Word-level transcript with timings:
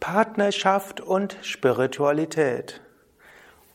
Partnerschaft 0.00 1.02
und 1.02 1.36
Spiritualität. 1.42 2.80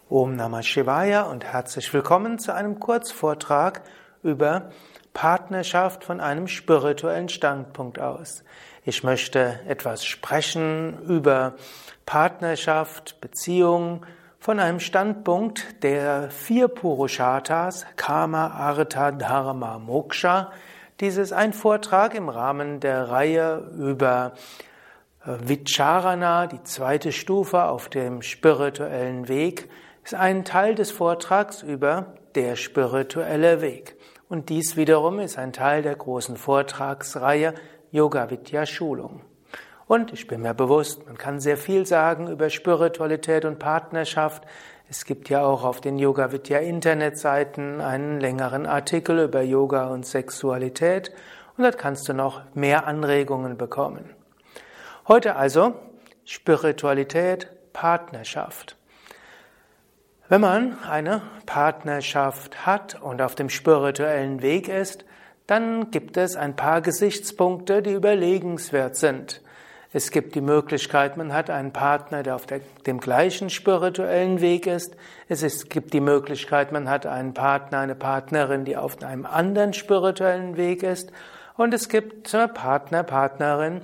Om 0.10 0.36
Namah 0.36 0.64
Shivaya 0.64 1.22
und 1.22 1.46
herzlich 1.46 1.94
willkommen 1.94 2.40
zu 2.40 2.52
einem 2.52 2.80
Kurzvortrag 2.80 3.84
über 4.24 4.72
Partnerschaft 5.14 6.04
von 6.04 6.20
einem 6.20 6.48
spirituellen 6.48 7.30
Standpunkt 7.30 8.00
aus. 8.00 8.44
Ich 8.84 9.04
möchte 9.04 9.60
etwas 9.68 10.04
sprechen 10.04 11.00
über 11.04 11.54
Partnerschaft, 12.08 13.22
Beziehung 13.22 14.04
von 14.40 14.60
einem 14.60 14.80
Standpunkt 14.80 15.84
der 15.84 16.32
vier 16.32 16.70
Purushartas, 16.70 17.86
Kama, 17.98 18.48
Artha, 18.48 19.12
Dharma, 19.12 19.78
Moksha. 19.78 20.52
Dies 21.00 21.18
ist 21.18 21.34
ein 21.34 21.54
Vortrag 21.54 22.16
im 22.16 22.30
Rahmen 22.30 22.80
der 22.80 23.10
Reihe 23.10 23.72
über 23.78 24.34
Vicharana, 25.28 26.46
die 26.46 26.62
zweite 26.62 27.12
Stufe 27.12 27.64
auf 27.64 27.90
dem 27.90 28.22
spirituellen 28.22 29.28
Weg, 29.28 29.68
ist 30.04 30.14
ein 30.14 30.46
Teil 30.46 30.76
des 30.76 30.92
Vortrags 30.92 31.64
über 31.64 32.14
der 32.36 32.56
spirituelle 32.56 33.60
Weg. 33.60 33.96
Und 34.30 34.50
dies 34.50 34.78
wiederum 34.78 35.20
ist 35.20 35.40
ein 35.40 35.52
Teil 35.52 35.82
der 35.82 35.96
großen 35.96 36.38
Vortragsreihe 36.38 37.56
Yoga 37.92 38.30
Vidya 38.30 38.68
Schulung. 38.68 39.22
Und 39.88 40.14
ich 40.14 40.28
bin 40.28 40.44
mir 40.44 40.54
bewusst, 40.54 41.08
man 41.08 41.18
kann 41.18 41.40
sehr 41.40 41.58
viel 41.58 41.88
sagen 41.88 42.28
über 42.28 42.52
Spiritualität 42.52 43.46
und 43.46 43.58
Partnerschaft. 43.58 44.44
Es 44.90 45.06
gibt 45.06 45.30
ja 45.30 45.44
auch 45.44 45.64
auf 45.64 45.82
den 45.82 45.98
Yoga 45.98 46.32
Vidya 46.32 46.60
Internetseiten 46.60 47.82
einen 47.82 48.20
längeren 48.20 48.68
Artikel 48.68 49.18
über 49.20 49.42
Yoga 49.42 49.88
und 49.88 50.06
Sexualität 50.06 51.12
und 51.58 51.64
dort 51.64 51.80
kannst 51.80 52.08
du 52.10 52.14
noch 52.14 52.42
mehr 52.54 52.86
Anregungen 52.86 53.58
bekommen. 53.58 54.15
Heute 55.08 55.36
also 55.36 55.76
Spiritualität, 56.26 57.48
Partnerschaft. 57.74 58.76
Wenn 60.30 60.42
man 60.42 60.80
eine 60.82 61.22
Partnerschaft 61.46 62.66
hat 62.66 63.00
und 63.00 63.22
auf 63.22 63.36
dem 63.36 63.52
spirituellen 63.52 64.42
Weg 64.42 64.68
ist, 64.68 65.06
dann 65.46 65.92
gibt 65.92 66.18
es 66.18 66.36
ein 66.36 66.56
paar 66.56 66.82
Gesichtspunkte, 66.82 67.84
die 67.84 67.92
überlegenswert 67.92 68.96
sind. 68.96 69.42
Es 69.94 70.10
gibt 70.10 70.34
die 70.34 70.42
Möglichkeit, 70.42 71.18
man 71.18 71.32
hat 71.32 71.52
einen 71.52 71.72
Partner, 71.72 72.24
der 72.24 72.34
auf 72.34 72.48
der, 72.48 72.62
dem 72.88 73.00
gleichen 73.00 73.52
spirituellen 73.52 74.42
Weg 74.42 74.66
ist. 74.66 74.98
Es 75.30 75.44
ist, 75.44 75.70
gibt 75.70 75.94
die 75.94 76.02
Möglichkeit, 76.02 76.72
man 76.72 76.90
hat 76.90 77.06
einen 77.06 77.36
Partner, 77.36 77.78
eine 77.78 77.94
Partnerin, 77.94 78.66
die 78.66 78.76
auf 78.76 79.00
einem 79.04 79.28
anderen 79.28 79.74
spirituellen 79.74 80.58
Weg 80.58 80.82
ist. 80.82 81.12
Und 81.58 81.76
es 81.76 81.90
gibt 81.90 82.32
Partner, 82.56 83.04
Partnerin, 83.04 83.82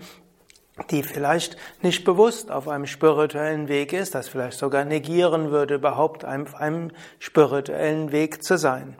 die 0.89 1.03
vielleicht 1.03 1.57
nicht 1.81 2.03
bewusst 2.03 2.51
auf 2.51 2.67
einem 2.67 2.85
spirituellen 2.85 3.67
Weg 3.67 3.93
ist, 3.93 4.15
das 4.15 4.29
vielleicht 4.29 4.57
sogar 4.57 4.85
negieren 4.85 5.51
würde, 5.51 5.75
überhaupt 5.75 6.25
auf 6.25 6.55
einem 6.55 6.91
spirituellen 7.19 8.11
Weg 8.11 8.43
zu 8.43 8.57
sein. 8.57 8.95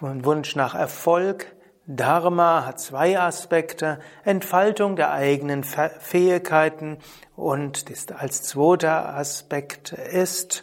Wunsch 0.00 0.56
nach 0.56 0.74
Erfolg. 0.74 1.46
Dharma 1.86 2.64
hat 2.64 2.80
zwei 2.80 3.18
Aspekte, 3.18 3.98
Entfaltung 4.24 4.94
der 4.94 5.10
eigenen 5.10 5.64
Fähigkeiten 5.64 6.98
und 7.34 7.84
als 8.16 8.42
zweiter 8.44 9.16
Aspekt 9.16 9.92
ist 9.92 10.62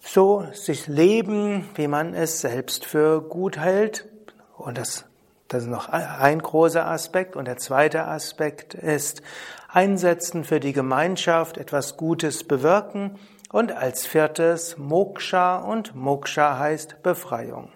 so 0.00 0.46
sich 0.52 0.86
leben, 0.86 1.68
wie 1.74 1.88
man 1.88 2.14
es 2.14 2.40
selbst 2.40 2.84
für 2.84 3.20
gut 3.22 3.58
hält. 3.58 4.06
Und 4.56 4.78
das, 4.78 5.06
das 5.48 5.64
ist 5.64 5.68
noch 5.68 5.88
ein 5.88 6.40
großer 6.40 6.86
Aspekt. 6.86 7.36
Und 7.36 7.46
der 7.46 7.58
zweite 7.58 8.04
Aspekt 8.06 8.74
ist 8.74 9.22
Einsetzen 9.68 10.44
für 10.44 10.60
die 10.60 10.72
Gemeinschaft, 10.72 11.58
etwas 11.58 11.96
Gutes 11.96 12.44
bewirken 12.44 13.18
und 13.50 13.72
als 13.72 14.06
viertes 14.06 14.78
Moksha 14.78 15.58
und 15.58 15.94
Moksha 15.94 16.58
heißt 16.58 17.02
Befreiung. 17.02 17.70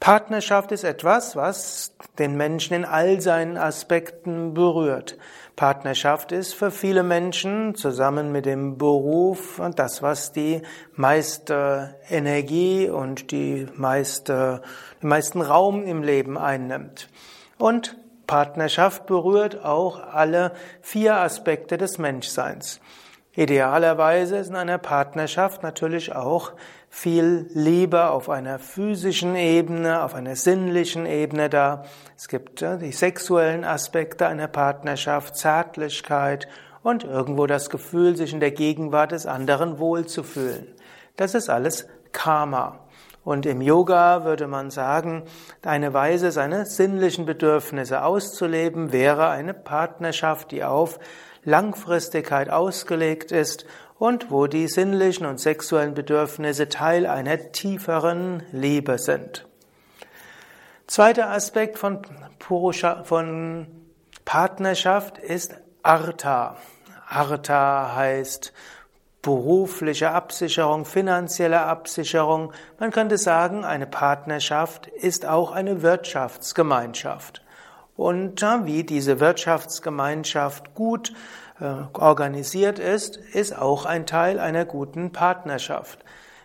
Partnerschaft 0.00 0.70
ist 0.72 0.84
etwas, 0.84 1.34
was 1.34 1.94
den 2.18 2.36
Menschen 2.36 2.74
in 2.74 2.84
all 2.84 3.20
seinen 3.20 3.56
Aspekten 3.56 4.52
berührt. 4.54 5.16
Partnerschaft 5.56 6.32
ist 6.32 6.54
für 6.54 6.72
viele 6.72 7.04
Menschen 7.04 7.76
zusammen 7.76 8.32
mit 8.32 8.44
dem 8.44 8.76
Beruf 8.76 9.60
das, 9.76 10.02
was 10.02 10.32
die 10.32 10.62
meiste 10.94 11.94
Energie 12.08 12.88
und 12.88 13.30
die 13.30 13.68
meiste, 13.76 14.62
den 15.00 15.08
meisten 15.08 15.40
Raum 15.40 15.84
im 15.84 16.02
Leben 16.02 16.36
einnimmt. 16.36 17.08
Und 17.56 17.96
Partnerschaft 18.26 19.06
berührt 19.06 19.64
auch 19.64 20.00
alle 20.00 20.52
vier 20.80 21.16
Aspekte 21.16 21.76
des 21.76 21.98
Menschseins. 21.98 22.80
Idealerweise 23.36 24.36
ist 24.36 24.48
in 24.48 24.56
einer 24.56 24.78
Partnerschaft 24.78 25.62
natürlich 25.62 26.14
auch 26.14 26.52
viel 26.94 27.48
Liebe 27.52 28.10
auf 28.10 28.30
einer 28.30 28.60
physischen 28.60 29.34
Ebene, 29.34 30.04
auf 30.04 30.14
einer 30.14 30.36
sinnlichen 30.36 31.06
Ebene 31.06 31.50
da. 31.50 31.82
Es 32.16 32.28
gibt 32.28 32.60
die 32.60 32.92
sexuellen 32.92 33.64
Aspekte 33.64 34.28
einer 34.28 34.46
Partnerschaft, 34.46 35.36
Zärtlichkeit 35.36 36.46
und 36.84 37.02
irgendwo 37.02 37.46
das 37.46 37.68
Gefühl, 37.68 38.16
sich 38.16 38.32
in 38.32 38.38
der 38.38 38.52
Gegenwart 38.52 39.10
des 39.10 39.26
anderen 39.26 39.80
wohlzufühlen. 39.80 40.68
Das 41.16 41.34
ist 41.34 41.50
alles 41.50 41.88
Karma. 42.12 42.78
Und 43.24 43.44
im 43.44 43.60
Yoga 43.60 44.24
würde 44.24 44.46
man 44.46 44.70
sagen, 44.70 45.24
eine 45.62 45.92
Weise, 45.94 46.30
seine 46.30 46.64
sinnlichen 46.64 47.26
Bedürfnisse 47.26 48.04
auszuleben, 48.04 48.92
wäre 48.92 49.30
eine 49.30 49.52
Partnerschaft, 49.52 50.52
die 50.52 50.62
auf 50.62 51.00
Langfristigkeit 51.42 52.50
ausgelegt 52.50 53.32
ist 53.32 53.66
und 53.98 54.30
wo 54.30 54.46
die 54.46 54.68
sinnlichen 54.68 55.26
und 55.26 55.40
sexuellen 55.40 55.94
Bedürfnisse 55.94 56.68
Teil 56.68 57.06
einer 57.06 57.52
tieferen 57.52 58.42
Liebe 58.52 58.98
sind. 58.98 59.46
Zweiter 60.86 61.30
Aspekt 61.30 61.78
von, 61.78 62.02
Purusha, 62.38 63.04
von 63.04 63.66
Partnerschaft 64.24 65.18
ist 65.18 65.54
Artha. 65.82 66.56
Artha 67.08 67.94
heißt 67.94 68.52
berufliche 69.22 70.10
Absicherung, 70.10 70.84
finanzielle 70.84 71.62
Absicherung. 71.62 72.52
Man 72.78 72.90
könnte 72.90 73.16
sagen, 73.16 73.64
eine 73.64 73.86
Partnerschaft 73.86 74.86
ist 74.86 75.24
auch 75.24 75.52
eine 75.52 75.82
Wirtschaftsgemeinschaft. 75.82 77.42
Und 77.96 78.42
wie 78.64 78.84
diese 78.84 79.20
Wirtschaftsgemeinschaft 79.20 80.74
gut 80.74 81.12
organisiert 81.60 82.78
ist, 82.78 83.16
ist 83.16 83.56
auch 83.56 83.86
ein 83.86 84.06
Teil 84.06 84.38
einer 84.40 84.64
guten 84.64 85.12
Partnerschaft. 85.12 86.04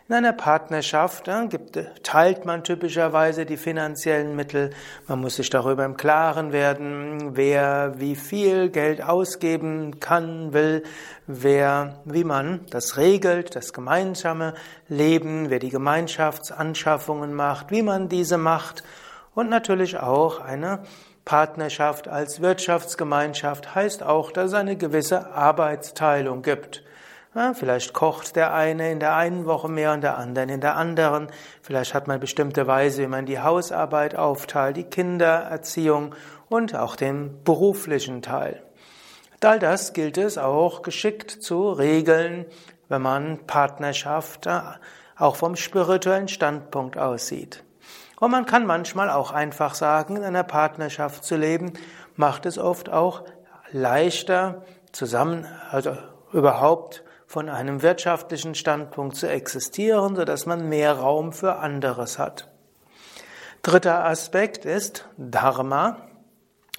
In 0.09 0.15
einer 0.15 0.33
Partnerschaft 0.33 1.27
ja, 1.27 1.45
gibt, 1.45 1.77
teilt 2.01 2.43
man 2.43 2.63
typischerweise 2.63 3.45
die 3.45 3.57
finanziellen 3.57 4.35
Mittel. 4.35 4.71
Man 5.07 5.21
muss 5.21 5.35
sich 5.35 5.51
darüber 5.51 5.85
im 5.85 5.97
Klaren 5.97 6.51
werden, 6.51 7.37
wer 7.37 7.99
wie 7.99 8.15
viel 8.15 8.69
Geld 8.69 9.03
ausgeben 9.03 9.99
kann, 9.99 10.51
will, 10.51 10.81
wer, 11.27 11.99
wie 12.05 12.23
man 12.23 12.65
das 12.71 12.97
regelt, 12.97 13.55
das 13.55 13.71
gemeinsame 13.71 14.55
Leben, 14.87 15.51
wer 15.51 15.59
die 15.59 15.69
Gemeinschaftsanschaffungen 15.69 17.35
macht, 17.35 17.69
wie 17.69 17.83
man 17.83 18.09
diese 18.09 18.39
macht 18.39 18.83
und 19.35 19.47
natürlich 19.47 19.99
auch 19.99 20.39
eine 20.39 20.79
Partnerschaft 21.29 22.07
als 22.07 22.41
Wirtschaftsgemeinschaft 22.41 23.75
heißt 23.75 24.01
auch, 24.01 24.31
dass 24.31 24.47
es 24.47 24.53
eine 24.55 24.77
gewisse 24.77 25.31
Arbeitsteilung 25.31 26.41
gibt. 26.41 26.83
Ja, 27.35 27.53
vielleicht 27.53 27.93
kocht 27.93 28.35
der 28.35 28.51
eine 28.51 28.91
in 28.91 28.99
der 28.99 29.15
einen 29.15 29.45
Woche 29.45 29.69
mehr 29.69 29.93
und 29.93 30.01
der 30.01 30.17
andere 30.17 30.51
in 30.51 30.59
der 30.59 30.75
anderen. 30.75 31.27
Vielleicht 31.61 31.93
hat 31.93 32.07
man 32.07 32.19
bestimmte 32.19 32.65
Weise, 32.65 33.03
wie 33.03 33.07
man 33.07 33.27
die 33.27 33.39
Hausarbeit 33.39 34.15
aufteilt, 34.15 34.77
die 34.77 34.85
Kindererziehung 34.85 36.15
und 36.49 36.73
auch 36.73 36.95
den 36.95 37.43
beruflichen 37.43 38.23
Teil. 38.23 38.63
All 39.43 39.59
das 39.59 39.93
gilt 39.93 40.17
es 40.17 40.39
auch 40.39 40.81
geschickt 40.81 41.29
zu 41.29 41.69
regeln, 41.69 42.47
wenn 42.87 43.03
man 43.03 43.45
Partnerschaft 43.45 44.47
äh, 44.47 44.61
auch 45.15 45.35
vom 45.35 45.55
spirituellen 45.55 46.27
Standpunkt 46.27 46.97
aussieht. 46.97 47.63
Und 48.19 48.31
man 48.31 48.45
kann 48.45 48.65
manchmal 48.65 49.09
auch 49.09 49.31
einfach 49.31 49.75
sagen, 49.75 50.17
in 50.17 50.23
einer 50.23 50.43
Partnerschaft 50.43 51.23
zu 51.23 51.35
leben, 51.35 51.73
macht 52.15 52.45
es 52.45 52.57
oft 52.57 52.89
auch 52.89 53.23
leichter, 53.71 54.63
zusammen, 54.91 55.45
also 55.69 55.95
überhaupt 56.33 57.03
von 57.27 57.47
einem 57.47 57.81
wirtschaftlichen 57.81 58.55
Standpunkt 58.55 59.15
zu 59.15 59.29
existieren, 59.29 60.15
so 60.15 60.25
dass 60.25 60.45
man 60.45 60.67
mehr 60.67 60.93
Raum 60.93 61.31
für 61.31 61.57
anderes 61.57 62.17
hat. 62.17 62.47
Dritter 63.61 64.05
Aspekt 64.05 64.65
ist 64.65 65.05
Dharma 65.17 65.97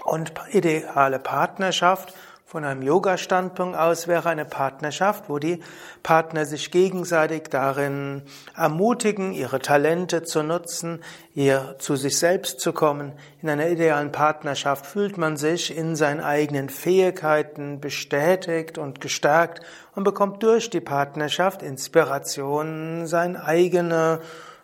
und 0.04 0.32
ideale 0.50 1.18
Partnerschaft 1.18 2.14
von 2.50 2.64
einem 2.64 2.82
Yoga-Standpunkt 2.82 3.78
aus 3.78 4.08
wäre 4.08 4.28
eine 4.28 4.44
Partnerschaft, 4.44 5.28
wo 5.28 5.38
die 5.38 5.60
Partner 6.02 6.44
sich 6.44 6.72
gegenseitig 6.72 7.44
darin 7.48 8.22
ermutigen, 8.56 9.32
ihre 9.32 9.60
Talente 9.60 10.24
zu 10.24 10.42
nutzen, 10.42 11.00
ihr 11.32 11.76
zu 11.78 11.94
sich 11.94 12.18
selbst 12.18 12.58
zu 12.58 12.72
kommen. 12.72 13.12
In 13.40 13.50
einer 13.50 13.68
idealen 13.68 14.10
Partnerschaft 14.10 14.84
fühlt 14.84 15.16
man 15.16 15.36
sich 15.36 15.76
in 15.76 15.94
seinen 15.94 16.20
eigenen 16.20 16.70
Fähigkeiten 16.70 17.80
bestätigt 17.80 18.78
und 18.78 19.00
gestärkt 19.00 19.60
und 19.94 20.02
bekommt 20.02 20.42
durch 20.42 20.70
die 20.70 20.80
Partnerschaft 20.80 21.62
Inspiration, 21.62 23.06
sein 23.06 23.36
eigene 23.36 24.22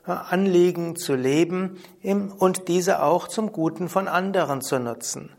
äh, 0.08 0.10
Anliegen 0.10 0.96
zu 0.96 1.14
leben 1.14 1.78
und 2.02 2.66
diese 2.66 3.00
auch 3.00 3.28
zum 3.28 3.52
Guten 3.52 3.88
von 3.88 4.08
anderen 4.08 4.60
zu 4.60 4.80
nutzen. 4.80 5.30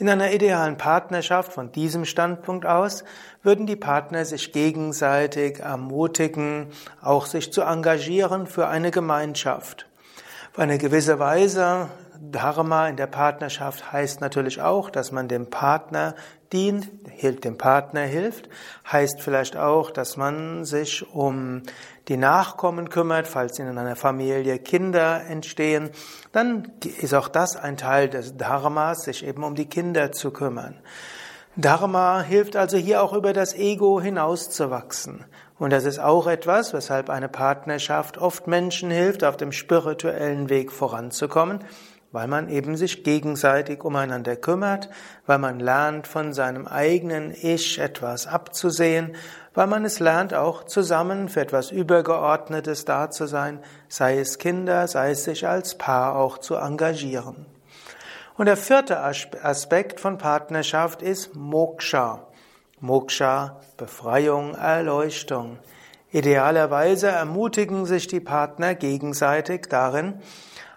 In 0.00 0.08
einer 0.08 0.32
idealen 0.32 0.78
Partnerschaft 0.78 1.52
von 1.52 1.72
diesem 1.72 2.06
Standpunkt 2.06 2.64
aus 2.64 3.04
würden 3.42 3.66
die 3.66 3.76
Partner 3.76 4.24
sich 4.24 4.50
gegenseitig 4.50 5.58
ermutigen, 5.60 6.68
auch 7.02 7.26
sich 7.26 7.52
zu 7.52 7.60
engagieren 7.60 8.46
für 8.46 8.66
eine 8.66 8.92
Gemeinschaft. 8.92 9.86
Auf 10.52 10.58
eine 10.58 10.78
gewisse 10.78 11.18
Weise, 11.18 11.88
Dharma 12.22 12.88
in 12.88 12.96
der 12.96 13.06
Partnerschaft 13.06 13.92
heißt 13.92 14.20
natürlich 14.20 14.60
auch, 14.60 14.90
dass 14.90 15.10
man 15.10 15.26
dem 15.26 15.48
Partner 15.48 16.14
dient, 16.52 16.90
dem 17.44 17.56
Partner 17.56 18.02
hilft, 18.02 18.50
heißt 18.90 19.22
vielleicht 19.22 19.56
auch, 19.56 19.90
dass 19.90 20.18
man 20.18 20.66
sich 20.66 21.08
um 21.14 21.62
die 22.08 22.18
Nachkommen 22.18 22.90
kümmert, 22.90 23.26
falls 23.26 23.58
in 23.58 23.66
einer 23.66 23.96
Familie 23.96 24.58
Kinder 24.58 25.24
entstehen, 25.26 25.90
dann 26.32 26.70
ist 27.00 27.14
auch 27.14 27.28
das 27.28 27.56
ein 27.56 27.78
Teil 27.78 28.10
des 28.10 28.36
Dharmas, 28.36 29.04
sich 29.04 29.24
eben 29.24 29.42
um 29.42 29.54
die 29.54 29.68
Kinder 29.68 30.12
zu 30.12 30.30
kümmern. 30.30 30.78
Dharma 31.56 32.20
hilft 32.20 32.54
also 32.54 32.76
hier 32.76 33.02
auch 33.02 33.14
über 33.14 33.32
das 33.32 33.54
Ego 33.54 34.00
hinauszuwachsen. 34.00 35.24
Und 35.58 35.70
das 35.70 35.84
ist 35.84 35.98
auch 35.98 36.26
etwas, 36.26 36.72
weshalb 36.72 37.10
eine 37.10 37.28
Partnerschaft 37.28 38.18
oft 38.18 38.46
Menschen 38.46 38.90
hilft, 38.90 39.24
auf 39.24 39.36
dem 39.36 39.52
spirituellen 39.52 40.48
Weg 40.48 40.72
voranzukommen, 40.72 41.64
weil 42.12 42.26
man 42.26 42.48
eben 42.48 42.76
sich 42.76 43.04
gegenseitig 43.04 43.84
umeinander 43.84 44.36
kümmert, 44.36 44.88
weil 45.26 45.38
man 45.38 45.60
lernt, 45.60 46.06
von 46.06 46.32
seinem 46.32 46.66
eigenen 46.66 47.32
Ich 47.32 47.78
etwas 47.78 48.26
abzusehen, 48.26 49.14
weil 49.54 49.66
man 49.66 49.84
es 49.84 50.00
lernt, 50.00 50.34
auch 50.34 50.64
zusammen 50.64 51.28
für 51.28 51.40
etwas 51.40 51.70
Übergeordnetes 51.70 52.84
da 52.84 53.10
zu 53.10 53.26
sein, 53.26 53.60
sei 53.88 54.18
es 54.18 54.38
Kinder, 54.38 54.86
sei 54.88 55.10
es 55.10 55.24
sich 55.24 55.46
als 55.46 55.76
Paar 55.76 56.16
auch 56.16 56.38
zu 56.38 56.56
engagieren. 56.56 57.46
Und 58.36 58.46
der 58.46 58.56
vierte 58.56 59.00
Aspekt 59.00 60.00
von 60.00 60.18
Partnerschaft 60.18 61.02
ist 61.02 61.34
Moksha. 61.34 62.26
Moksha, 62.80 63.60
Befreiung, 63.76 64.54
Erleuchtung. 64.54 65.58
Idealerweise 66.10 67.08
ermutigen 67.08 67.84
sich 67.84 68.06
die 68.06 68.20
Partner 68.20 68.74
gegenseitig 68.74 69.66
darin, 69.68 70.22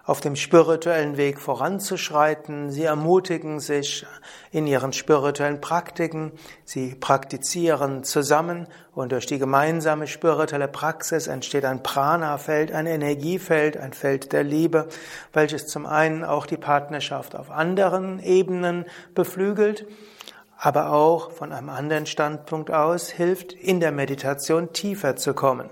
auf 0.06 0.20
dem 0.20 0.36
spirituellen 0.36 1.16
Weg 1.16 1.40
voranzuschreiten. 1.40 2.72
Sie 2.72 2.84
ermutigen 2.84 3.62
sich 3.62 4.06
in 4.52 4.68
ihren 4.68 4.92
spirituellen 4.92 5.62
Praktiken. 5.62 6.34
Sie 6.66 6.94
praktizieren 6.96 8.04
zusammen 8.04 8.68
und 8.94 9.14
durch 9.14 9.26
die 9.26 9.40
gemeinsame 9.40 10.08
spirituelle 10.08 10.68
Praxis 10.68 11.28
entsteht 11.28 11.64
ein 11.64 11.84
Prana-Feld, 11.84 12.74
ein 12.74 12.86
Energiefeld, 12.86 13.78
ein 13.78 13.94
Feld 13.94 14.34
der 14.34 14.44
Liebe, 14.44 14.90
welches 15.32 15.68
zum 15.68 15.86
einen 15.86 16.26
auch 16.26 16.46
die 16.46 16.58
Partnerschaft 16.58 17.34
auf 17.36 17.50
anderen 17.50 18.20
Ebenen 18.20 18.86
beflügelt, 19.16 19.88
aber 20.58 20.92
auch 20.92 21.32
von 21.32 21.54
einem 21.54 21.70
anderen 21.70 22.08
Standpunkt 22.08 22.72
aus 22.72 23.10
hilft, 23.10 23.54
in 23.54 23.80
der 23.80 23.94
Meditation 23.94 24.74
tiefer 24.74 25.16
zu 25.16 25.34
kommen. 25.34 25.70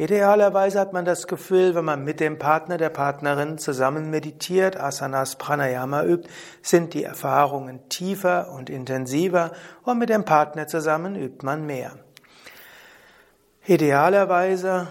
Idealerweise 0.00 0.80
hat 0.80 0.94
man 0.94 1.04
das 1.04 1.26
Gefühl, 1.26 1.74
wenn 1.74 1.84
man 1.84 2.02
mit 2.02 2.20
dem 2.20 2.38
Partner, 2.38 2.78
der 2.78 2.88
Partnerin 2.88 3.58
zusammen 3.58 4.08
meditiert, 4.08 4.80
Asanas 4.80 5.36
Pranayama 5.36 6.04
übt, 6.04 6.26
sind 6.62 6.94
die 6.94 7.04
Erfahrungen 7.04 7.86
tiefer 7.90 8.50
und 8.50 8.70
intensiver 8.70 9.52
und 9.82 9.98
mit 9.98 10.08
dem 10.08 10.24
Partner 10.24 10.66
zusammen 10.66 11.16
übt 11.16 11.44
man 11.44 11.66
mehr. 11.66 11.92
Idealerweise 13.66 14.88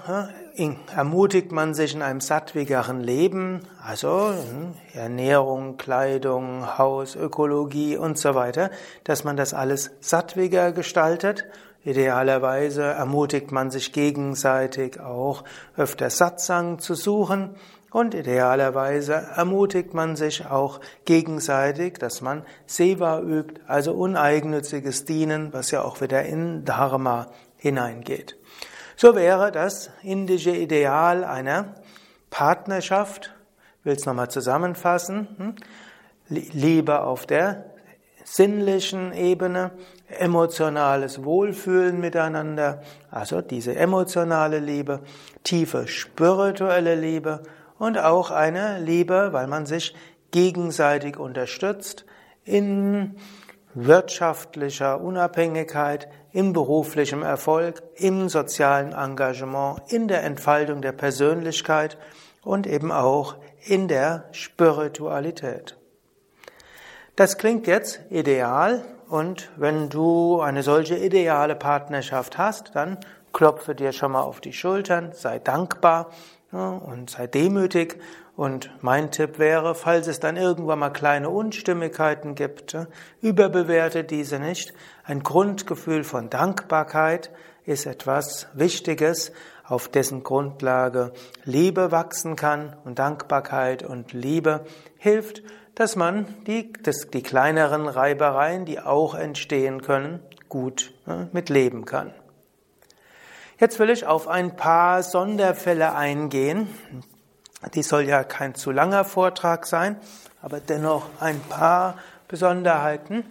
ermutigt 0.96 1.52
man 1.52 1.74
sich 1.74 1.96
in 1.96 2.04
einem 2.04 2.22
sattwigeren 2.22 3.02
Leben, 3.02 3.62
also 3.84 4.30
hm, 4.30 4.76
Ernährung, 4.94 5.78
Kleidung, 5.78 6.78
Haus, 6.78 7.16
Ökologie 7.16 7.98
und 7.98 8.20
so 8.20 8.36
weiter, 8.36 8.70
dass 9.06 9.24
man 9.24 9.38
das 9.38 9.56
alles 9.56 9.90
sattwiger 10.02 10.72
gestaltet 10.72 11.46
Idealerweise 11.84 12.84
ermutigt 12.84 13.52
man 13.52 13.72
sich 13.72 13.94
gegenseitig 13.94 15.00
auch 15.00 15.44
öfter 15.78 16.10
Satsang 16.10 16.80
zu 16.80 16.94
suchen 16.94 17.56
und 17.92 18.14
idealerweise 18.14 19.14
ermutigt 19.14 19.94
man 19.94 20.16
sich 20.16 20.46
auch 20.46 20.80
gegenseitig, 21.06 21.98
dass 21.98 22.22
man 22.22 22.44
Seva 22.68 23.22
übt, 23.22 23.62
also 23.68 23.94
uneigennütziges 23.94 25.06
Dienen, 25.06 25.54
was 25.54 25.72
ja 25.72 25.84
auch 25.84 26.02
wieder 26.02 26.24
in 26.24 26.66
Dharma 26.66 27.28
hineingeht. 27.58 28.38
So 28.96 29.16
wäre 29.16 29.52
das 29.52 29.90
indische 30.04 30.52
Ideal 30.52 31.24
einer 31.24 31.76
Partnerschaft, 32.30 33.34
ich 33.80 33.86
will 33.86 33.96
es 33.96 34.06
nochmal 34.06 34.30
zusammenfassen, 34.30 35.28
hm? 35.38 35.56
Liebe 36.28 37.02
auf 37.02 37.26
der 37.26 37.72
sinnlichen 38.24 39.14
Ebene, 39.14 39.72
emotionales 40.18 41.24
Wohlfühlen 41.24 42.00
miteinander, 42.00 42.82
also 43.12 43.42
diese 43.42 43.76
emotionale 43.76 44.60
Liebe, 44.60 45.02
tiefe 45.44 45.88
spirituelle 45.88 46.96
Liebe 46.96 47.44
und 47.78 47.98
auch 47.98 48.32
eine 48.32 48.80
Liebe, 48.80 49.30
weil 49.32 49.48
man 49.48 49.66
sich 49.66 49.96
gegenseitig 50.32 51.18
unterstützt 51.18 52.06
in 52.44 53.16
wirtschaftlicher 53.74 55.00
Unabhängigkeit, 55.00 56.08
in 56.32 56.54
beruflichem 56.54 57.24
Erfolg, 57.24 57.82
im 57.96 58.30
sozialen 58.30 58.94
Engagement, 58.94 59.82
in 59.90 60.08
der 60.08 60.24
Entfaltung 60.24 60.82
der 60.82 60.92
Persönlichkeit 60.92 61.98
und 62.44 62.68
eben 62.68 62.92
auch 62.92 63.36
in 63.66 63.88
der 63.88 64.26
Spiritualität. 64.32 65.78
Das 67.16 67.38
klingt 67.38 67.68
jetzt 67.68 68.02
ideal 68.10 68.84
und 69.10 69.50
wenn 69.58 69.90
du 69.90 70.40
eine 70.40 70.62
solche 70.62 70.96
ideale 70.96 71.56
Partnerschaft 71.56 72.38
hast, 72.38 72.76
dann 72.76 72.98
klopfe 73.34 73.74
dir 73.74 73.92
schon 73.92 74.12
mal 74.12 74.22
auf 74.22 74.40
die 74.40 74.54
Schultern, 74.54 75.12
sei 75.14 75.40
dankbar 75.40 76.12
und 76.52 77.10
sei 77.10 77.26
demütig. 77.26 78.00
Und 78.36 78.72
mein 78.82 79.12
Tipp 79.12 79.40
wäre, 79.40 79.76
falls 79.76 80.08
es 80.08 80.20
dann 80.20 80.38
irgendwann 80.38 80.80
mal 80.80 80.92
kleine 80.92 81.30
Unstimmigkeiten 81.30 82.36
gibt, 82.36 82.78
überbewerte 83.22 84.04
diese 84.04 84.40
nicht. 84.40 84.74
Ein 85.04 85.24
Grundgefühl 85.24 86.04
von 86.04 86.30
Dankbarkeit 86.30 87.32
ist 87.66 87.88
etwas 87.88 88.48
Wichtiges, 88.54 89.32
auf 89.66 89.88
dessen 89.88 90.24
Grundlage 90.24 91.14
Liebe 91.44 91.92
wachsen 91.92 92.36
kann 92.36 92.76
und 92.86 92.98
Dankbarkeit 92.98 93.84
und 93.84 94.14
Liebe 94.14 94.66
hilft, 94.98 95.44
dass 95.80 95.96
man 95.96 96.26
die, 96.46 96.74
das, 96.84 97.08
die 97.08 97.24
kleineren 97.24 97.88
Reibereien, 97.88 98.66
die 98.66 98.82
auch 98.82 99.16
entstehen 99.16 99.82
können, 99.82 100.20
gut 100.50 100.94
ne, 101.06 101.30
mitleben 101.32 101.86
kann. 101.86 102.14
Jetzt 103.58 103.80
will 103.80 103.90
ich 103.90 104.06
auf 104.06 104.28
ein 104.28 104.58
paar 104.58 105.04
Sonderfälle 105.04 105.96
eingehen. 105.96 106.68
Die 107.74 107.82
soll 107.82 108.04
ja 108.10 108.26
kein 108.26 108.56
zu 108.56 108.72
langer 108.72 109.06
Vortrag 109.06 109.66
sein, 109.66 109.96
aber 110.42 110.60
dennoch 110.60 111.06
ein 111.22 111.40
paar 111.40 111.98
Besonderheiten. 112.28 113.24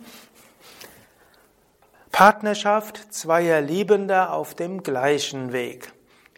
Partnerschaft 2.12 3.12
zweier 3.12 3.60
Liebender 3.60 4.32
auf 4.32 4.54
dem 4.54 4.82
gleichen 4.82 5.52
Weg. 5.52 5.92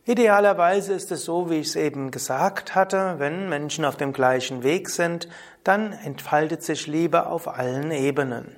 Idealerweise 0.07 0.95
ist 0.95 1.12
es 1.12 1.25
so, 1.25 1.50
wie 1.50 1.57
ich 1.57 1.69
es 1.69 1.76
eben 1.76 2.11
gesagt 2.11 2.75
hatte, 2.75 3.16
wenn 3.19 3.49
Menschen 3.49 3.85
auf 3.85 3.97
dem 3.97 4.12
gleichen 4.12 4.62
Weg 4.62 4.88
sind, 4.88 5.28
dann 5.62 5.92
entfaltet 5.92 6.62
sich 6.62 6.87
Liebe 6.87 7.26
auf 7.26 7.49
allen 7.49 7.90
Ebenen. 7.90 8.57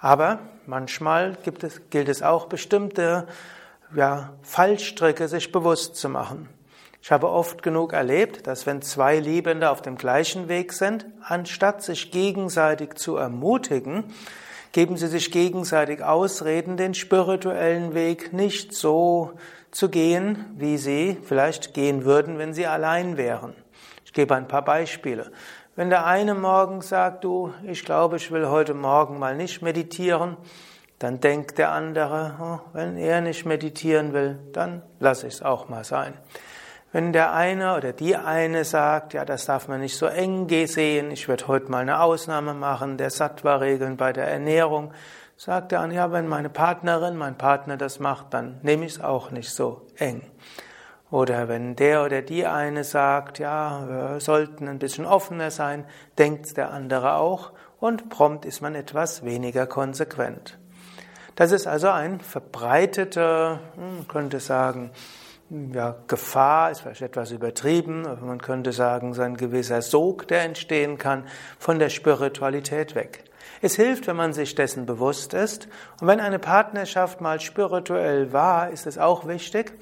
Aber 0.00 0.40
manchmal 0.66 1.38
es, 1.60 1.80
gilt 1.90 2.08
es 2.08 2.22
auch, 2.22 2.46
bestimmte 2.46 3.28
ja, 3.94 4.32
Fallstricke 4.42 5.28
sich 5.28 5.52
bewusst 5.52 5.94
zu 5.94 6.08
machen. 6.08 6.48
Ich 7.00 7.12
habe 7.12 7.28
oft 7.28 7.62
genug 7.62 7.92
erlebt, 7.92 8.46
dass 8.46 8.66
wenn 8.66 8.82
zwei 8.82 9.18
Liebende 9.18 9.70
auf 9.70 9.80
dem 9.80 9.96
gleichen 9.96 10.48
Weg 10.48 10.72
sind, 10.72 11.06
anstatt 11.22 11.82
sich 11.82 12.10
gegenseitig 12.10 12.94
zu 12.94 13.16
ermutigen, 13.16 14.04
geben 14.72 14.96
sie 14.96 15.06
sich 15.06 15.30
gegenseitig 15.30 16.02
Ausreden, 16.02 16.76
den 16.76 16.94
spirituellen 16.94 17.94
Weg 17.94 18.32
nicht 18.32 18.74
so 18.74 19.32
zu 19.70 19.88
gehen, 19.88 20.46
wie 20.56 20.78
sie 20.78 21.18
vielleicht 21.22 21.74
gehen 21.74 22.04
würden, 22.04 22.38
wenn 22.38 22.54
sie 22.54 22.66
allein 22.66 23.16
wären. 23.16 23.54
Ich 24.04 24.12
gebe 24.12 24.34
ein 24.34 24.48
paar 24.48 24.64
Beispiele. 24.64 25.30
Wenn 25.76 25.88
der 25.88 26.04
eine 26.06 26.34
morgen 26.34 26.82
sagt, 26.82 27.24
du, 27.24 27.52
ich 27.64 27.84
glaube, 27.84 28.16
ich 28.16 28.30
will 28.30 28.48
heute 28.48 28.74
Morgen 28.74 29.18
mal 29.18 29.34
nicht 29.36 29.62
meditieren, 29.62 30.36
dann 30.98 31.20
denkt 31.20 31.58
der 31.58 31.72
andere, 31.72 32.34
oh, 32.40 32.68
wenn 32.74 32.96
er 32.96 33.22
nicht 33.22 33.46
meditieren 33.46 34.12
will, 34.12 34.38
dann 34.52 34.82
lass 35.00 35.24
ich 35.24 35.34
es 35.34 35.42
auch 35.42 35.68
mal 35.68 35.84
sein. 35.84 36.14
Wenn 36.92 37.14
der 37.14 37.32
eine 37.32 37.74
oder 37.74 37.94
die 37.94 38.16
eine 38.16 38.66
sagt, 38.66 39.14
ja, 39.14 39.24
das 39.24 39.46
darf 39.46 39.66
man 39.66 39.80
nicht 39.80 39.96
so 39.96 40.04
eng 40.04 40.46
sehen, 40.66 41.10
ich 41.10 41.26
werde 41.26 41.48
heute 41.48 41.70
mal 41.70 41.78
eine 41.78 42.02
Ausnahme 42.02 42.52
machen 42.52 42.98
der 42.98 43.08
Sattva-Regeln 43.08 43.96
bei 43.96 44.12
der 44.12 44.28
Ernährung, 44.28 44.92
sagt 45.38 45.72
der 45.72 45.80
andere, 45.80 45.96
ja, 45.96 46.12
wenn 46.12 46.28
meine 46.28 46.50
Partnerin, 46.50 47.16
mein 47.16 47.38
Partner 47.38 47.78
das 47.78 47.98
macht, 47.98 48.34
dann 48.34 48.60
nehme 48.60 48.84
ich 48.84 48.96
es 48.96 49.00
auch 49.00 49.30
nicht 49.30 49.48
so 49.48 49.86
eng. 49.96 50.20
Oder 51.10 51.48
wenn 51.48 51.76
der 51.76 52.04
oder 52.04 52.20
die 52.20 52.44
eine 52.44 52.84
sagt, 52.84 53.38
ja, 53.38 53.86
wir 53.88 54.20
sollten 54.20 54.68
ein 54.68 54.78
bisschen 54.78 55.06
offener 55.06 55.50
sein, 55.50 55.86
denkt 56.18 56.58
der 56.58 56.72
andere 56.72 57.14
auch 57.14 57.52
und 57.80 58.10
prompt 58.10 58.44
ist 58.44 58.60
man 58.60 58.74
etwas 58.74 59.24
weniger 59.24 59.66
konsequent. 59.66 60.58
Das 61.36 61.52
ist 61.52 61.66
also 61.66 61.88
ein 61.88 62.20
verbreiteter, 62.20 63.60
man 63.76 63.98
hm, 64.00 64.08
könnte 64.08 64.40
sagen, 64.40 64.90
ja, 65.72 65.96
Gefahr 66.06 66.70
ist 66.70 66.80
vielleicht 66.80 67.02
etwas 67.02 67.30
übertrieben, 67.30 68.06
aber 68.06 68.24
man 68.24 68.40
könnte 68.40 68.72
sagen, 68.72 69.12
so 69.12 69.22
ein 69.22 69.36
gewisser 69.36 69.82
Sog, 69.82 70.26
der 70.28 70.42
entstehen 70.42 70.96
kann, 70.96 71.24
von 71.58 71.78
der 71.78 71.90
Spiritualität 71.90 72.94
weg. 72.94 73.24
Es 73.60 73.76
hilft, 73.76 74.06
wenn 74.06 74.16
man 74.16 74.32
sich 74.32 74.54
dessen 74.54 74.86
bewusst 74.86 75.34
ist. 75.34 75.68
Und 76.00 76.08
wenn 76.08 76.20
eine 76.20 76.38
Partnerschaft 76.38 77.20
mal 77.20 77.38
spirituell 77.38 78.32
war, 78.32 78.70
ist 78.70 78.86
es 78.86 78.98
auch 78.98 79.28
wichtig, 79.28 79.72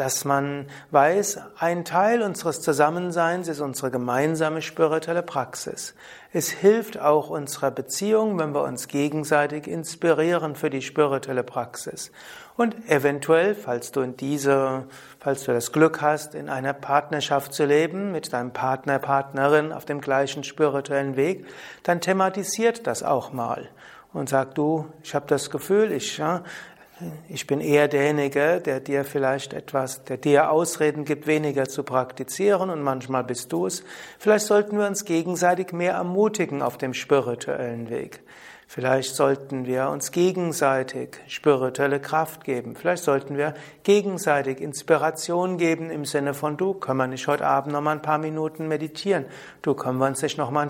dass 0.00 0.24
man 0.24 0.66
weiß, 0.92 1.40
ein 1.58 1.84
Teil 1.84 2.22
unseres 2.22 2.62
Zusammenseins 2.62 3.48
ist 3.48 3.60
unsere 3.60 3.90
gemeinsame 3.90 4.62
spirituelle 4.62 5.22
Praxis. 5.22 5.94
Es 6.32 6.48
hilft 6.48 6.98
auch 6.98 7.28
unserer 7.28 7.70
Beziehung, 7.70 8.38
wenn 8.38 8.54
wir 8.54 8.62
uns 8.62 8.88
gegenseitig 8.88 9.66
inspirieren 9.66 10.56
für 10.56 10.70
die 10.70 10.80
spirituelle 10.80 11.42
Praxis. 11.42 12.12
Und 12.56 12.88
eventuell, 12.88 13.54
falls 13.54 13.92
du 13.92 14.00
in 14.00 14.16
diese, 14.16 14.86
falls 15.18 15.44
du 15.44 15.52
das 15.52 15.70
Glück 15.70 16.00
hast, 16.00 16.34
in 16.34 16.48
einer 16.48 16.72
Partnerschaft 16.72 17.52
zu 17.52 17.66
leben, 17.66 18.10
mit 18.10 18.32
deinem 18.32 18.54
Partner, 18.54 18.98
Partnerin 18.98 19.70
auf 19.70 19.84
dem 19.84 20.00
gleichen 20.00 20.44
spirituellen 20.44 21.16
Weg, 21.16 21.44
dann 21.82 22.00
thematisiert 22.00 22.86
das 22.86 23.02
auch 23.02 23.34
mal 23.34 23.68
und 24.12 24.28
sag 24.28 24.54
du, 24.54 24.86
ich 25.02 25.14
habe 25.14 25.26
das 25.28 25.50
Gefühl, 25.50 25.92
ich 25.92 26.18
ja, 26.18 26.42
ich 27.28 27.46
bin 27.46 27.60
eher 27.60 27.88
derjenige, 27.88 28.60
der 28.64 28.80
dir 28.80 29.04
vielleicht 29.04 29.52
etwas, 29.52 30.04
der 30.04 30.16
dir 30.16 30.50
Ausreden 30.50 31.04
gibt, 31.04 31.26
weniger 31.26 31.68
zu 31.68 31.82
praktizieren 31.82 32.70
und 32.70 32.82
manchmal 32.82 33.24
bist 33.24 33.52
du 33.52 33.66
es. 33.66 33.84
Vielleicht 34.18 34.46
sollten 34.46 34.78
wir 34.78 34.86
uns 34.86 35.04
gegenseitig 35.04 35.72
mehr 35.72 35.94
ermutigen 35.94 36.62
auf 36.62 36.78
dem 36.78 36.94
spirituellen 36.94 37.90
Weg. 37.90 38.20
Vielleicht 38.72 39.16
sollten 39.16 39.66
wir 39.66 39.88
uns 39.88 40.12
gegenseitig 40.12 41.18
spirituelle 41.26 41.98
Kraft 41.98 42.44
geben. 42.44 42.76
Vielleicht 42.76 43.02
sollten 43.02 43.36
wir 43.36 43.54
gegenseitig 43.82 44.60
Inspiration 44.60 45.58
geben 45.58 45.90
im 45.90 46.04
Sinne 46.04 46.34
von, 46.34 46.56
du, 46.56 46.74
können 46.74 46.98
wir 46.98 47.08
nicht 47.08 47.26
heute 47.26 47.48
Abend 47.48 47.72
noch 47.72 47.80
mal 47.80 47.96
ein 47.96 48.02
paar 48.02 48.18
Minuten 48.18 48.68
meditieren? 48.68 49.24
Du, 49.62 49.74
können 49.74 49.98
wir 49.98 50.06
uns 50.06 50.22
nicht 50.22 50.38
noch 50.38 50.52
mal 50.52 50.68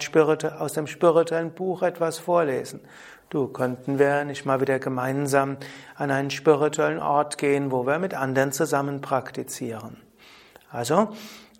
aus 0.58 0.72
dem 0.72 0.86
spirituellen 0.86 1.50
Buch 1.50 1.82
etwas 1.82 2.18
vorlesen? 2.18 2.80
Du, 3.30 3.46
könnten 3.46 4.00
wir 4.00 4.24
nicht 4.24 4.44
mal 4.44 4.60
wieder 4.60 4.80
gemeinsam 4.80 5.56
an 5.94 6.10
einen 6.10 6.32
spirituellen 6.32 6.98
Ort 6.98 7.38
gehen, 7.38 7.70
wo 7.70 7.86
wir 7.86 8.00
mit 8.00 8.12
anderen 8.12 8.50
zusammen 8.50 9.00
praktizieren? 9.00 9.98
Also, 10.72 11.10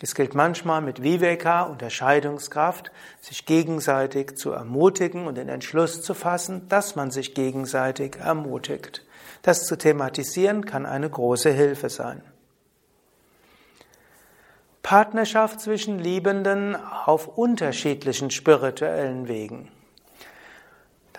es 0.02 0.16
gilt 0.16 0.34
manchmal 0.34 0.80
mit 0.82 1.04
Viveka, 1.04 1.62
Unterscheidungskraft, 1.62 2.90
sich 3.20 3.46
gegenseitig 3.46 4.36
zu 4.36 4.50
ermutigen 4.50 5.28
und 5.28 5.36
den 5.36 5.48
Entschluss 5.48 6.02
zu 6.02 6.14
fassen, 6.14 6.68
dass 6.68 6.96
man 6.96 7.12
sich 7.12 7.34
gegenseitig 7.34 8.16
ermutigt. 8.16 9.06
Das 9.42 9.64
zu 9.64 9.78
thematisieren 9.78 10.64
kann 10.64 10.86
eine 10.86 11.08
große 11.08 11.52
Hilfe 11.52 11.88
sein. 11.88 12.22
Partnerschaft 14.82 15.60
zwischen 15.60 16.00
Liebenden 16.00 16.74
auf 16.74 17.28
unterschiedlichen 17.38 18.32
spirituellen 18.32 19.28
Wegen. 19.28 19.68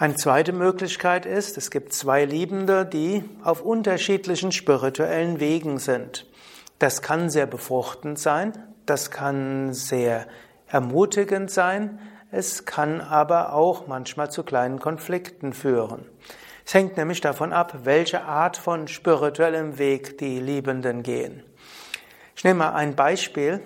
Eine 0.02 0.16
zweite 0.16 0.52
Möglichkeit 0.52 1.28
ist, 1.28 1.60
es 1.60 1.70
gibt 1.70 1.94
zwei 1.94 2.26
Liebende, 2.26 2.88
die 2.88 3.24
auf 3.44 3.62
unterschiedlichen 3.62 4.52
spirituellen 4.52 5.40
Wegen 5.40 5.78
sind. 5.78 6.26
Das 6.80 7.04
kann 7.04 7.30
sehr 7.30 7.46
befruchtend 7.46 8.18
sein, 8.18 8.54
das 8.88 9.12
kann 9.12 9.74
sehr 9.74 10.26
ermutigend 10.66 11.52
sein, 11.52 12.00
es 12.32 12.66
kann 12.66 13.00
aber 13.00 13.54
auch 13.54 13.86
manchmal 13.86 14.32
zu 14.32 14.42
kleinen 14.42 14.80
Konflikten 14.80 15.54
führen. 15.54 16.04
Es 16.66 16.74
hängt 16.74 16.98
nämlich 16.98 17.22
davon 17.22 17.54
ab, 17.54 17.82
welche 17.84 18.24
Art 18.24 18.58
von 18.58 18.88
spirituellem 18.88 19.78
Weg 19.78 20.18
die 20.18 20.40
Liebenden 20.40 21.04
gehen. 21.04 21.44
Ich 22.36 22.44
nehme 22.44 22.58
mal 22.58 22.74
ein 22.74 22.96
Beispiel. 22.96 23.62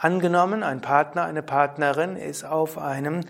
Angenommen, 0.00 0.64
ein 0.64 0.80
Partner, 0.80 1.26
eine 1.26 1.44
Partnerin 1.44 2.16
ist 2.16 2.42
auf 2.42 2.76
einem 2.76 3.20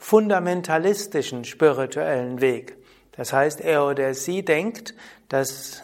fundamentalistischen 0.00 1.44
spirituellen 1.44 2.40
Weg. 2.40 2.76
Das 3.12 3.32
heißt, 3.32 3.60
er 3.60 3.86
oder 3.86 4.14
sie 4.14 4.44
denkt, 4.44 4.94
dass 5.28 5.82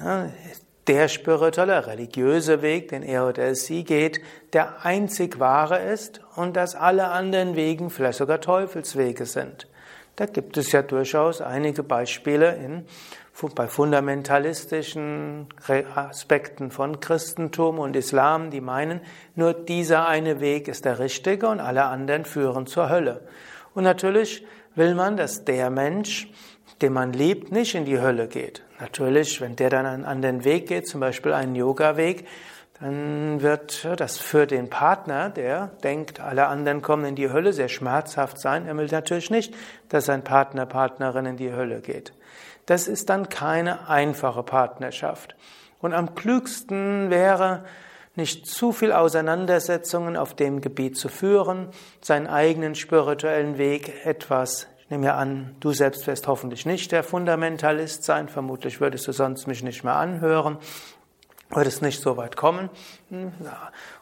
der 0.86 1.08
spirituelle, 1.08 1.86
religiöse 1.86 2.62
Weg, 2.62 2.88
den 2.88 3.02
er 3.02 3.28
oder 3.28 3.54
sie 3.54 3.84
geht, 3.84 4.20
der 4.52 4.84
einzig 4.84 5.38
wahre 5.38 5.78
ist 5.82 6.20
und 6.34 6.56
dass 6.56 6.74
alle 6.74 7.08
anderen 7.08 7.56
Wegen 7.56 7.90
vielleicht 7.90 8.18
sogar 8.18 8.40
Teufelswege 8.40 9.26
sind. 9.26 9.68
Da 10.16 10.24
gibt 10.24 10.56
es 10.56 10.72
ja 10.72 10.80
durchaus 10.80 11.42
einige 11.42 11.82
Beispiele 11.82 12.56
in, 12.56 12.86
bei 13.54 13.68
fundamentalistischen 13.68 15.48
Aspekten 15.94 16.70
von 16.70 17.00
Christentum 17.00 17.78
und 17.78 17.94
Islam, 17.96 18.50
die 18.50 18.62
meinen, 18.62 19.02
nur 19.34 19.52
dieser 19.52 20.08
eine 20.08 20.40
Weg 20.40 20.68
ist 20.68 20.86
der 20.86 21.00
richtige 21.00 21.48
und 21.48 21.60
alle 21.60 21.84
anderen 21.84 22.24
führen 22.24 22.66
zur 22.66 22.88
Hölle. 22.88 23.20
Und 23.76 23.84
natürlich 23.84 24.42
will 24.74 24.94
man, 24.94 25.18
dass 25.18 25.44
der 25.44 25.68
Mensch, 25.68 26.32
den 26.80 26.94
man 26.94 27.12
liebt, 27.12 27.52
nicht 27.52 27.74
in 27.74 27.84
die 27.84 28.00
Hölle 28.00 28.26
geht. 28.26 28.62
Natürlich, 28.80 29.42
wenn 29.42 29.54
der 29.54 29.68
dann 29.68 29.84
einen 29.84 30.06
anderen 30.06 30.44
Weg 30.44 30.66
geht, 30.66 30.88
zum 30.88 31.00
Beispiel 31.00 31.34
einen 31.34 31.54
Yoga-Weg, 31.54 32.26
dann 32.80 33.42
wird 33.42 33.86
das 33.98 34.16
für 34.16 34.46
den 34.46 34.70
Partner, 34.70 35.28
der 35.28 35.72
denkt, 35.84 36.20
alle 36.20 36.46
anderen 36.46 36.80
kommen 36.80 37.04
in 37.04 37.16
die 37.16 37.30
Hölle, 37.30 37.52
sehr 37.52 37.68
schmerzhaft 37.68 38.40
sein. 38.40 38.66
Er 38.66 38.74
will 38.78 38.86
natürlich 38.86 39.28
nicht, 39.28 39.54
dass 39.90 40.06
sein 40.06 40.24
Partner, 40.24 40.64
Partnerin 40.64 41.26
in 41.26 41.36
die 41.36 41.52
Hölle 41.52 41.80
geht. 41.82 42.14
Das 42.64 42.88
ist 42.88 43.10
dann 43.10 43.28
keine 43.28 43.90
einfache 43.90 44.42
Partnerschaft. 44.42 45.36
Und 45.80 45.92
am 45.92 46.14
klügsten 46.14 47.10
wäre, 47.10 47.64
nicht 48.16 48.46
zu 48.46 48.72
viel 48.72 48.92
Auseinandersetzungen 48.92 50.16
auf 50.16 50.34
dem 50.34 50.60
Gebiet 50.60 50.96
zu 50.96 51.08
führen, 51.08 51.68
seinen 52.00 52.26
eigenen 52.26 52.74
spirituellen 52.74 53.58
Weg 53.58 54.04
etwas 54.04 54.66
ich 54.86 54.90
nehme 54.90 55.06
ja 55.06 55.16
an, 55.16 55.56
du 55.58 55.72
selbst 55.72 56.06
wirst 56.06 56.28
hoffentlich 56.28 56.64
nicht 56.64 56.92
der 56.92 57.02
Fundamentalist 57.02 58.04
sein, 58.04 58.28
vermutlich 58.28 58.80
würdest 58.80 59.08
du 59.08 59.10
sonst 59.10 59.48
mich 59.48 59.64
nicht 59.64 59.82
mehr 59.82 59.96
anhören, 59.96 60.58
würdest 61.50 61.82
nicht 61.82 62.00
so 62.00 62.16
weit 62.16 62.36
kommen 62.36 62.70
hm, 63.08 63.32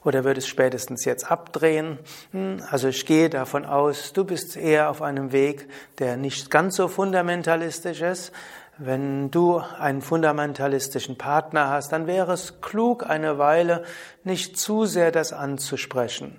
oder 0.05 0.25
würdest 0.25 0.47
spätestens 0.47 1.07
jetzt 1.07 1.31
abdrehen. 1.31 1.99
Hm, 2.33 2.63
also 2.71 2.89
ich 2.89 3.07
gehe 3.07 3.31
davon 3.31 3.65
aus, 3.65 4.13
du 4.13 4.25
bist 4.25 4.59
eher 4.59 4.91
auf 4.91 5.01
einem 5.01 5.33
Weg, 5.33 5.71
der 6.01 6.19
nicht 6.19 6.51
ganz 6.51 6.77
so 6.77 6.89
fundamentalistisch 6.89 8.03
ist, 8.03 8.33
wenn 8.79 9.31
du 9.31 9.63
einen 9.79 10.03
fundamentalistischen 10.03 11.17
Partner 11.17 11.69
hast, 11.69 11.93
dann 11.93 12.07
wäre 12.07 12.33
es 12.33 12.61
klug, 12.61 13.09
eine 13.09 13.39
Weile 13.39 13.85
nicht 14.25 14.59
zu 14.59 14.85
sehr 14.85 15.13
das 15.13 15.33
anzusprechen. 15.33 16.37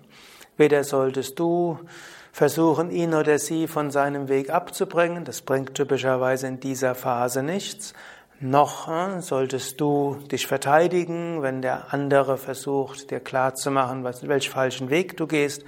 Weder 0.58 0.84
solltest 0.84 1.40
du 1.40 1.80
versuchen, 2.32 2.92
ihn 2.92 3.14
oder 3.14 3.40
sie 3.40 3.68
von 3.68 3.92
seinem 3.92 4.28
Weg 4.28 4.50
abzubringen. 4.50 5.24
Das 5.24 5.42
bringt 5.42 5.74
typischerweise 5.76 6.48
in 6.48 6.60
dieser 6.60 6.94
Phase 6.94 7.44
nichts. 7.44 7.94
Noch 8.42 8.90
äh, 8.90 9.22
solltest 9.22 9.80
du 9.80 10.18
dich 10.30 10.46
verteidigen, 10.46 11.42
wenn 11.42 11.62
der 11.62 11.94
andere 11.94 12.38
versucht, 12.38 13.10
dir 13.10 13.22
klarzumachen, 13.22 14.04
was, 14.04 14.28
welchen 14.28 14.52
falschen 14.52 14.90
Weg 14.90 15.16
du 15.16 15.26
gehst. 15.26 15.64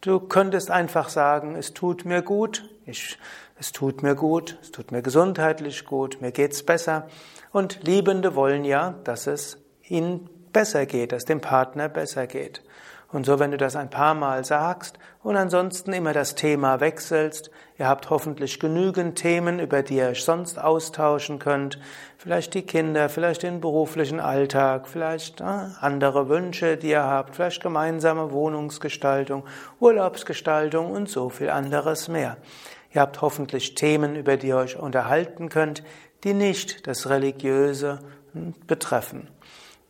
Du 0.00 0.20
könntest 0.20 0.70
einfach 0.70 1.08
sagen, 1.08 1.56
es 1.56 1.74
tut 1.74 2.04
mir 2.04 2.22
gut, 2.22 2.68
ich, 2.86 3.18
es 3.62 3.70
tut 3.70 4.02
mir 4.02 4.16
gut, 4.16 4.58
es 4.60 4.72
tut 4.72 4.90
mir 4.90 5.02
gesundheitlich 5.02 5.84
gut, 5.84 6.20
mir 6.20 6.32
geht's 6.32 6.64
besser. 6.64 7.06
Und 7.52 7.86
Liebende 7.86 8.34
wollen 8.34 8.64
ja, 8.64 8.96
dass 9.04 9.28
es 9.28 9.56
ihnen 9.86 10.28
besser 10.52 10.84
geht, 10.84 11.12
dass 11.12 11.26
dem 11.26 11.40
Partner 11.40 11.88
besser 11.88 12.26
geht. 12.26 12.64
Und 13.12 13.24
so, 13.24 13.38
wenn 13.38 13.52
du 13.52 13.56
das 13.56 13.76
ein 13.76 13.88
paar 13.88 14.14
Mal 14.14 14.44
sagst 14.44 14.98
und 15.22 15.36
ansonsten 15.36 15.92
immer 15.92 16.12
das 16.12 16.34
Thema 16.34 16.80
wechselst, 16.80 17.52
ihr 17.78 17.86
habt 17.86 18.10
hoffentlich 18.10 18.58
genügend 18.58 19.16
Themen, 19.16 19.60
über 19.60 19.84
die 19.84 19.98
ihr 19.98 20.08
euch 20.08 20.24
sonst 20.24 20.58
austauschen 20.58 21.38
könnt, 21.38 21.78
vielleicht 22.18 22.54
die 22.54 22.62
Kinder, 22.62 23.08
vielleicht 23.08 23.44
den 23.44 23.60
beruflichen 23.60 24.18
Alltag, 24.18 24.88
vielleicht 24.88 25.40
äh, 25.40 25.44
andere 25.44 26.28
Wünsche, 26.28 26.76
die 26.76 26.88
ihr 26.88 27.04
habt, 27.04 27.36
vielleicht 27.36 27.62
gemeinsame 27.62 28.32
Wohnungsgestaltung, 28.32 29.44
Urlaubsgestaltung 29.78 30.90
und 30.90 31.08
so 31.08 31.28
viel 31.28 31.50
anderes 31.50 32.08
mehr. 32.08 32.38
Ihr 32.94 33.00
habt 33.00 33.22
hoffentlich 33.22 33.74
Themen, 33.74 34.16
über 34.16 34.36
die 34.36 34.48
ihr 34.48 34.56
euch 34.56 34.78
unterhalten 34.78 35.48
könnt, 35.48 35.82
die 36.24 36.34
nicht 36.34 36.86
das 36.86 37.08
Religiöse 37.08 38.00
betreffen. 38.66 39.28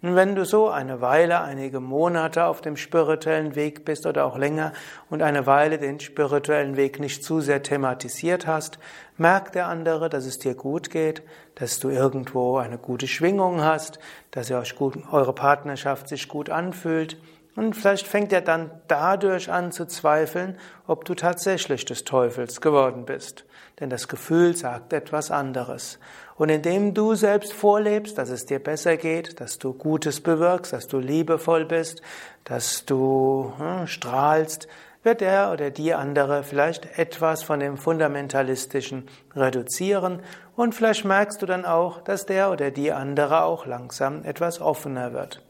Und 0.03 0.17
wenn 0.17 0.35
du 0.35 0.45
so 0.45 0.69
eine 0.69 1.01
Weile, 1.01 1.43
einige 1.43 1.79
Monate 1.79 2.47
auf 2.47 2.61
dem 2.61 2.77
spirituellen 2.77 3.55
Weg 3.55 3.85
bist 3.85 4.05
oder 4.05 4.27
auch 4.27 4.37
länger 4.37 4.73
und 5.11 5.23
eine 5.23 5.47
Weile 5.47 5.79
den 5.79 6.01
spirituellen 6.01 6.77
Weg 6.77 6.99
nicht 6.99 7.23
zu 7.23 7.41
sehr 7.41 7.63
thematisiert 7.63 8.49
hast, 8.49 8.81
merkt 9.17 9.55
der 9.55 9.69
andere, 9.69 10.09
dass 10.09 10.27
es 10.27 10.41
dir 10.41 10.57
gut 10.57 10.91
geht, 10.91 11.23
dass 11.55 11.79
du 11.79 11.89
irgendwo 11.89 12.57
eine 12.57 12.79
gute 12.79 13.07
Schwingung 13.07 13.63
hast, 13.63 14.01
dass 14.33 14.51
ihr 14.51 14.59
euch 14.59 14.75
gut, 14.75 14.99
eure 15.13 15.35
Partnerschaft 15.35 16.09
sich 16.09 16.27
gut 16.27 16.51
anfühlt. 16.51 17.17
Und 17.55 17.75
vielleicht 17.77 18.07
fängt 18.07 18.33
er 18.33 18.41
dann 18.41 18.71
dadurch 18.89 19.51
an 19.51 19.73
zu 19.73 19.87
zweifeln, 19.87 20.57
ob 20.87 21.05
du 21.05 21.15
tatsächlich 21.15 21.85
des 21.85 22.05
Teufels 22.05 22.61
geworden 22.61 23.05
bist. 23.05 23.45
Denn 23.79 23.91
das 23.91 24.09
Gefühl 24.09 24.57
sagt 24.57 24.93
etwas 24.93 25.31
anderes. 25.31 25.99
Und 26.37 26.49
indem 26.49 26.95
du 26.95 27.15
selbst 27.15 27.53
vorlebst, 27.53 28.17
dass 28.17 28.31
es 28.31 28.47
dir 28.47 28.59
besser 28.59 28.97
geht, 28.97 29.41
dass 29.41 29.59
du 29.59 29.75
Gutes 29.75 30.21
bewirkst, 30.21 30.73
dass 30.73 30.89
du 30.89 30.99
liebevoll 30.99 31.67
bist, 31.67 32.01
dass 32.45 32.87
du 32.87 33.53
hm, 33.59 33.87
strahlst, 33.87 34.67
wird 35.03 35.21
er 35.21 35.53
oder 35.53 35.71
die 35.71 35.95
andere 35.95 36.45
vielleicht 36.45 36.99
etwas 36.99 37.43
von 37.43 37.61
dem 37.61 37.77
Fundamentalistischen 37.77 39.09
reduzieren 39.35 40.21
und 40.55 40.75
vielleicht 40.75 41.05
merkst 41.05 41.43
du 41.43 41.47
dann 41.47 41.65
auch, 41.65 42.01
dass 42.03 42.25
der 42.25 42.51
oder 42.51 42.71
die 42.71 42.93
andere 42.93 43.43
auch 43.43 43.67
langsam 43.67 44.25
etwas 44.25 44.61
offener 44.61 45.13
wird. 45.13 45.43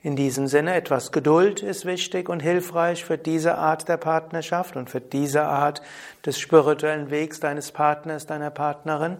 In 0.00 0.14
diesem 0.14 0.46
Sinne, 0.46 0.74
etwas 0.74 1.10
Geduld 1.10 1.60
ist 1.60 1.84
wichtig 1.84 2.28
und 2.28 2.40
hilfreich 2.40 3.04
für 3.04 3.18
diese 3.18 3.58
Art 3.58 3.88
der 3.88 3.96
Partnerschaft 3.96 4.76
und 4.76 4.88
für 4.88 5.00
diese 5.00 5.42
Art 5.42 5.82
des 6.24 6.38
spirituellen 6.38 7.10
Wegs 7.10 7.40
deines 7.40 7.72
Partners, 7.72 8.26
deiner 8.26 8.50
Partnerin 8.50 9.16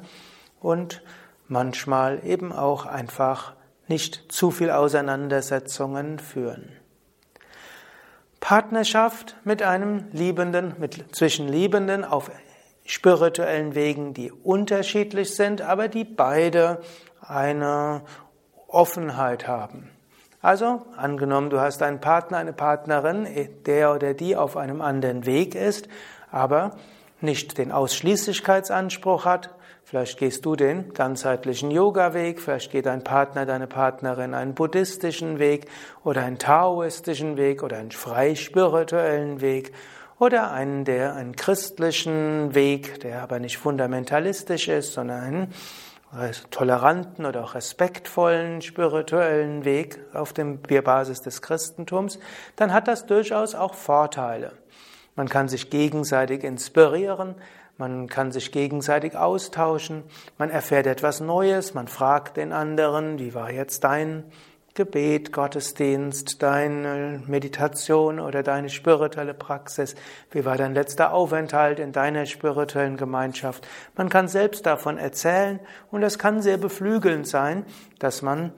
und 0.61 1.03
manchmal 1.49 2.25
eben 2.25 2.53
auch 2.53 2.87
einfach 2.87 3.55
nicht 3.89 4.31
zu 4.31 4.53
viel 4.53 4.71
Auseinandersetzungen 4.71 6.21
führen. 6.21 6.71
Partnerschaft 8.39 9.37
mit 9.43 9.63
einem 9.63 10.05
Liebenden, 10.13 10.75
mit, 10.79 11.17
zwischen 11.17 11.49
Liebenden 11.49 12.05
auf 12.05 12.31
spirituellen 12.85 13.75
Wegen, 13.75 14.15
die 14.15 14.31
unterschiedlich 14.31 15.35
sind, 15.35 15.61
aber 15.61 15.89
die 15.89 16.05
beide 16.05 16.81
eine 17.21 18.03
Offenheit 18.69 19.49
haben. 19.49 19.91
Also, 20.41 20.83
angenommen, 20.97 21.51
du 21.51 21.61
hast 21.61 21.83
einen 21.83 22.01
Partner, 22.01 22.39
eine 22.39 22.53
Partnerin, 22.53 23.27
der 23.67 23.95
oder 23.95 24.15
die 24.15 24.37
auf 24.37 24.57
einem 24.57 24.81
anderen 24.81 25.27
Weg 25.27 25.55
ist, 25.55 25.89
aber 26.31 26.77
nicht 27.21 27.59
den 27.59 27.73
Ausschließlichkeitsanspruch 27.73 29.25
hat, 29.25 29.51
Vielleicht 29.89 30.19
gehst 30.19 30.45
du 30.45 30.55
den 30.55 30.93
ganzheitlichen 30.93 31.71
Yoga-Weg, 31.71 32.43
vielleicht 32.43 32.71
geht 32.71 32.85
dein 32.85 33.03
Partner, 33.03 33.47
deine 33.47 33.67
Partnerin 33.67 34.35
einen 34.35 34.53
buddhistischen 34.53 35.39
Weg 35.39 35.65
oder 36.05 36.25
einen 36.25 36.39
taoistischen 36.39 37.39
Weg 37.39 37.63
oder 37.63 37.79
einen 37.79 37.91
freispirituellen 37.91 39.41
Weg 39.41 39.73
oder 40.19 40.51
einen, 40.51 40.85
der 40.85 41.15
einen 41.15 41.35
christlichen 41.37 42.55
Weg, 42.55 43.01
der 43.01 43.23
aber 43.23 43.39
nicht 43.39 43.57
fundamentalistisch 43.57 44.69
ist, 44.69 44.93
sondern 44.93 45.23
einen 45.23 45.55
toleranten 46.51 47.27
oder 47.27 47.45
auch 47.45 47.55
respektvollen 47.55 48.63
spirituellen 48.63 49.65
Weg 49.65 50.01
auf 50.15 50.33
dem 50.33 50.61
Basis 50.63 51.21
des 51.21 51.43
Christentums, 51.43 52.19
dann 52.57 52.73
hat 52.73 52.89
das 52.89 53.07
durchaus 53.07 53.55
auch 53.55 53.75
Vorteile. 53.75 54.53
Man 55.17 55.29
kann 55.29 55.49
sich 55.49 55.71
gegenseitig 55.71 56.45
inspirieren, 56.45 57.35
man 57.77 58.09
kann 58.09 58.33
sich 58.33 58.53
gegenseitig 58.53 59.17
austauschen, 59.17 60.03
man 60.39 60.51
erfährt 60.51 60.87
etwas 60.87 61.21
Neues, 61.21 61.75
man 61.75 61.89
fragt 61.89 62.37
den 62.37 62.53
anderen, 62.53 63.19
wie 63.19 63.35
war 63.35 63.51
jetzt 63.51 63.85
dein 63.85 64.25
Gebet, 64.79 65.33
Gottesdienst, 65.33 66.41
deine 66.41 67.21
Meditation 67.27 68.21
oder 68.21 68.45
deine 68.45 68.69
spirituelle 68.69 69.35
Praxis, 69.35 69.97
wie 70.31 70.45
war 70.45 70.57
dein 70.57 70.73
letzter 70.73 71.13
Aufenthalt 71.13 71.81
in 71.81 71.91
deiner 71.91 72.27
spirituellen 72.27 72.97
Gemeinschaft. 72.97 73.67
Man 73.97 74.09
kann 74.09 74.29
selbst 74.29 74.67
davon 74.67 74.97
erzählen 74.97 75.59
und 75.91 76.05
es 76.05 76.17
kann 76.17 76.43
sehr 76.43 76.59
beflügelnd 76.59 77.27
sein, 77.27 77.67
dass 77.99 78.23
man 78.23 78.53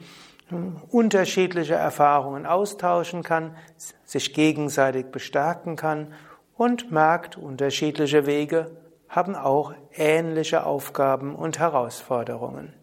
unterschiedliche 0.91 1.75
Erfahrungen 1.75 2.45
austauschen 2.45 3.23
kann, 3.23 3.57
sich 4.05 4.35
gegenseitig 4.35 5.07
bestärken 5.07 5.77
kann 5.77 6.13
und 6.55 6.93
merkt 6.93 7.39
unterschiedliche 7.39 8.27
Wege 8.27 8.71
haben 9.09 9.35
auch 9.35 9.73
ähnliche 9.95 10.67
Aufgaben 10.67 11.35
und 11.35 11.59
Herausforderungen. 11.59 12.75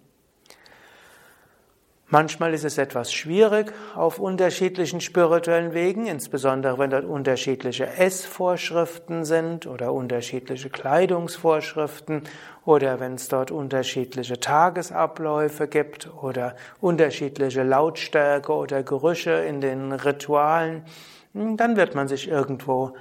Manchmal 2.10 2.54
ist 2.54 2.64
es 2.64 2.78
etwas 2.78 3.12
schwierig 3.12 3.74
auf 3.94 4.18
unterschiedlichen 4.18 5.02
spirituellen 5.02 5.74
Wegen, 5.74 6.08
insbesondere 6.08 6.80
wenn 6.80 6.90
dort 6.90 7.04
unterschiedliche 7.04 7.86
Essvorschriften 7.86 9.26
sind 9.26 9.68
oder 9.68 9.92
unterschiedliche 9.92 10.70
Kleidungsvorschriften 10.70 12.22
oder 12.64 13.02
wenn 13.02 13.16
es 13.16 13.28
dort 13.28 13.52
unterschiedliche 13.52 14.40
Tagesabläufe 14.40 15.68
gibt 15.68 16.10
oder 16.24 16.56
unterschiedliche 16.80 17.64
Lautstärke 17.64 18.54
oder 18.54 18.84
Gerüche 18.84 19.32
in 19.32 19.60
den 19.60 19.92
Ritualen, 19.92 20.86
dann 21.34 21.76
wird 21.76 21.94
man 21.94 22.08
sich 22.08 22.30
irgendwo 22.30 22.94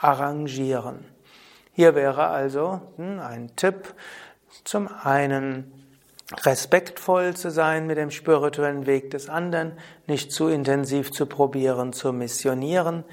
arrangieren. 0.00 1.04
Hier 1.72 1.94
wäre 1.94 2.28
also 2.28 2.80
hm, 2.96 3.20
ein 3.20 3.54
Tipp, 3.56 3.92
zum 4.64 4.88
einen 5.02 5.77
respektvoll 6.44 7.34
zu 7.34 7.50
sein 7.50 7.86
mit 7.86 7.96
dem 7.96 8.10
spirituellen 8.10 8.86
Weg 8.86 9.10
des 9.10 9.28
anderen, 9.28 9.72
nicht 10.06 10.32
zu 10.32 10.48
intensiv 10.48 11.10
zu 11.10 11.26
probieren, 11.26 11.92
zu 11.92 12.12
missionieren, 12.12 13.04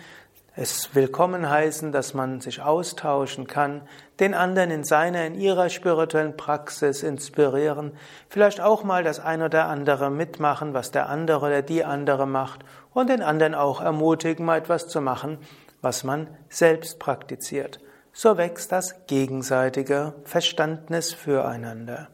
es 0.58 0.96
willkommen 0.96 1.50
heißen, 1.50 1.92
dass 1.92 2.14
man 2.14 2.40
sich 2.40 2.62
austauschen 2.62 3.46
kann, 3.46 3.82
den 4.22 4.34
anderen 4.34 4.72
in 4.72 4.86
seiner, 4.86 5.26
in 5.26 5.36
ihrer 5.36 5.70
spirituellen 5.70 6.38
Praxis 6.38 7.04
inspirieren, 7.04 7.92
vielleicht 8.30 8.62
auch 8.62 8.84
mal 8.84 9.04
das 9.04 9.20
ein 9.20 9.42
oder 9.42 9.66
andere 9.66 10.10
mitmachen, 10.10 10.74
was 10.74 10.92
der 10.92 11.10
andere 11.10 11.46
oder 11.46 11.62
die 11.62 11.84
andere 11.84 12.26
macht 12.26 12.62
und 12.94 13.10
den 13.10 13.22
anderen 13.22 13.54
auch 13.54 13.82
ermutigen, 13.82 14.46
mal 14.46 14.60
etwas 14.60 14.88
zu 14.88 15.02
machen, 15.02 15.40
was 15.82 16.06
man 16.06 16.28
selbst 16.50 17.00
praktiziert 17.00 17.80
so 18.16 18.38
wächst 18.38 18.72
das 18.72 18.96
gegenseitige 19.08 20.14
Verständnis 20.24 21.14
füreinander. 21.14 22.08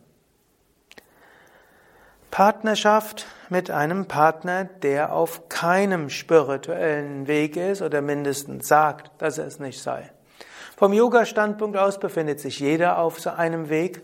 Partnerschaft 2.32 3.26
mit 3.50 3.70
einem 3.70 4.06
Partner, 4.06 4.64
der 4.64 5.14
auf 5.14 5.50
keinem 5.50 6.10
spirituellen 6.10 7.28
Weg 7.28 7.58
ist 7.58 7.82
oder 7.82 8.02
mindestens 8.02 8.70
sagt, 8.70 9.12
dass 9.18 9.38
er 9.38 9.48
es 9.48 9.60
nicht 9.60 9.82
sei. 9.82 10.10
Vom 10.78 10.94
Yoga-Standpunkt 10.94 11.78
aus 11.78 12.00
befindet 12.00 12.40
sich 12.40 12.60
jeder 12.60 12.98
auf 13.00 13.20
so 13.20 13.32
einem 13.32 13.70
Weg. 13.70 14.04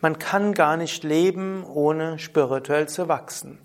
Man 0.00 0.18
kann 0.18 0.54
gar 0.54 0.76
nicht 0.76 1.04
leben, 1.04 1.64
ohne 1.64 2.18
spirituell 2.18 2.88
zu 2.88 3.08
wachsen. 3.08 3.60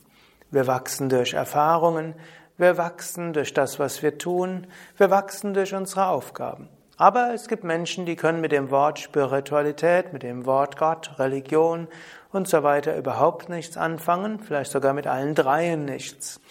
Wir 0.51 0.67
wachsen 0.67 1.09
durch 1.09 1.33
Erfahrungen, 1.33 2.13
wir 2.57 2.77
wachsen 2.77 3.33
durch 3.33 3.55
das, 3.55 3.79
was 3.79 4.03
wir 4.03 4.19
tun, 4.19 4.67
wir 4.95 5.09
wachsen 5.09 5.55
durch 5.55 5.73
unsere 5.73 6.05
Aufgaben. 6.07 6.69
Aber 6.97 7.33
es 7.33 7.47
gibt 7.47 7.63
Menschen, 7.63 8.05
die 8.05 8.15
können 8.15 8.39
mit 8.39 8.51
dem 8.51 8.69
Wort 8.69 8.99
Spiritualität, 8.99 10.13
mit 10.13 10.21
dem 10.21 10.45
Wort 10.45 10.77
Gott, 10.77 11.17
Religion 11.17 11.87
und 12.33 12.47
so 12.47 12.63
weiter 12.63 12.97
überhaupt 12.97 13.47
nichts 13.47 13.77
anfangen, 13.77 14.39
vielleicht 14.39 14.71
sogar 14.71 14.93
mit 14.93 15.07
allen 15.07 15.35
dreien 15.35 15.85
nichts. 15.85 16.41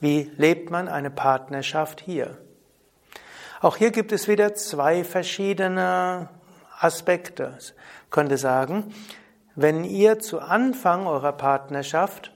Wie 0.00 0.30
lebt 0.36 0.70
man 0.70 0.88
eine 0.88 1.10
Partnerschaft 1.10 2.00
hier? 2.00 2.38
Auch 3.60 3.76
hier 3.76 3.90
gibt 3.90 4.12
es 4.12 4.28
wieder 4.28 4.54
zwei 4.54 5.04
verschiedene 5.04 6.28
Aspekte. 6.78 7.56
Ich 7.58 7.74
könnte 8.10 8.36
sagen, 8.36 8.92
wenn 9.54 9.84
ihr 9.84 10.18
zu 10.18 10.40
Anfang 10.40 11.06
eurer 11.06 11.32
Partnerschaft 11.32 12.32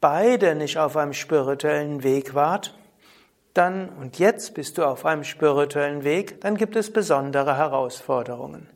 beide 0.00 0.54
nicht 0.54 0.78
auf 0.78 0.96
einem 0.96 1.12
spirituellen 1.12 2.02
Weg 2.02 2.34
wart, 2.34 2.74
dann 3.54 3.88
und 3.88 4.18
jetzt 4.18 4.54
bist 4.54 4.78
du 4.78 4.84
auf 4.84 5.04
einem 5.04 5.24
spirituellen 5.24 6.04
Weg, 6.04 6.40
dann 6.40 6.56
gibt 6.56 6.76
es 6.76 6.92
besondere 6.92 7.56
Herausforderungen. 7.56 8.68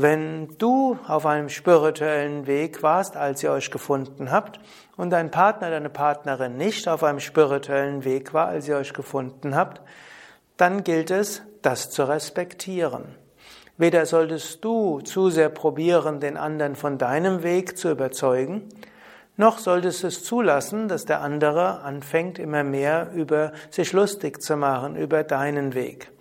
Wenn 0.00 0.56
du 0.58 0.96
auf 1.08 1.26
einem 1.26 1.48
spirituellen 1.48 2.46
Weg 2.46 2.84
warst, 2.84 3.16
als 3.16 3.42
ihr 3.42 3.50
euch 3.50 3.72
gefunden 3.72 4.30
habt, 4.30 4.60
und 4.96 5.10
dein 5.10 5.32
Partner, 5.32 5.70
deine 5.70 5.90
Partnerin 5.90 6.56
nicht 6.56 6.86
auf 6.86 7.02
einem 7.02 7.18
spirituellen 7.18 8.04
Weg 8.04 8.32
war, 8.32 8.46
als 8.46 8.68
ihr 8.68 8.76
euch 8.76 8.92
gefunden 8.92 9.56
habt, 9.56 9.80
dann 10.56 10.84
gilt 10.84 11.10
es, 11.10 11.42
das 11.62 11.90
zu 11.90 12.04
respektieren. 12.04 13.16
Weder 13.76 14.06
solltest 14.06 14.64
du 14.64 15.00
zu 15.00 15.30
sehr 15.30 15.48
probieren, 15.48 16.20
den 16.20 16.36
anderen 16.36 16.76
von 16.76 16.96
deinem 16.96 17.42
Weg 17.42 17.76
zu 17.76 17.90
überzeugen, 17.90 18.68
noch 19.36 19.58
solltest 19.58 20.04
du 20.04 20.06
es 20.06 20.22
zulassen, 20.22 20.86
dass 20.86 21.06
der 21.06 21.22
andere 21.22 21.80
anfängt, 21.80 22.38
immer 22.38 22.62
mehr 22.62 23.10
über 23.14 23.50
sich 23.70 23.92
lustig 23.92 24.42
zu 24.42 24.56
machen, 24.56 24.94
über 24.94 25.24
deinen 25.24 25.74
Weg. 25.74 26.12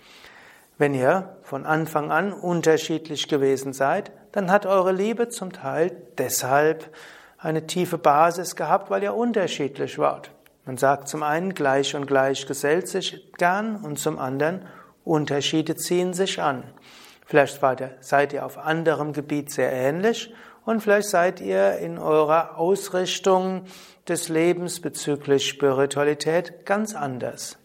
Wenn 0.78 0.94
ihr 0.94 1.38
von 1.42 1.66
Anfang 1.66 2.12
an 2.12 2.34
unterschiedlich 2.34 3.28
gewesen 3.28 3.74
seid, 3.74 4.12
dann 4.32 4.52
hat 4.52 4.66
eure 4.66 4.92
Liebe 4.92 5.30
zum 5.30 5.52
Teil 5.52 5.92
deshalb 6.18 6.96
eine 7.40 7.66
tiefe 7.66 7.98
Basis 7.98 8.56
gehabt, 8.56 8.90
weil 8.90 9.02
ihr 9.02 9.16
unterschiedlich 9.16 9.98
wart. 9.98 10.32
Man 10.66 10.78
sagt 10.78 11.08
zum 11.08 11.24
einen, 11.24 11.54
gleich 11.54 11.96
und 11.96 12.06
gleich 12.06 12.46
gesellt 12.46 12.88
sich 12.88 13.32
gern 13.38 13.78
und 13.78 13.98
zum 13.98 14.20
anderen, 14.20 14.66
Unterschiede 15.04 15.76
ziehen 15.78 16.14
sich 16.14 16.42
an. 16.42 16.64
Vielleicht 17.26 17.60
seid 18.02 18.34
ihr 18.34 18.46
auf 18.46 18.58
anderem 18.58 19.14
Gebiet 19.14 19.50
sehr 19.52 19.72
ähnlich 19.72 20.34
und 20.66 20.82
vielleicht 20.82 21.10
seid 21.10 21.42
ihr 21.42 21.78
in 21.78 21.98
eurer 21.98 22.58
Ausrichtung 22.58 23.64
des 24.08 24.30
Lebens 24.30 24.82
bezüglich 24.82 25.48
Spiritualität 25.48 26.66
ganz 26.66 26.94
anders. 26.96 27.58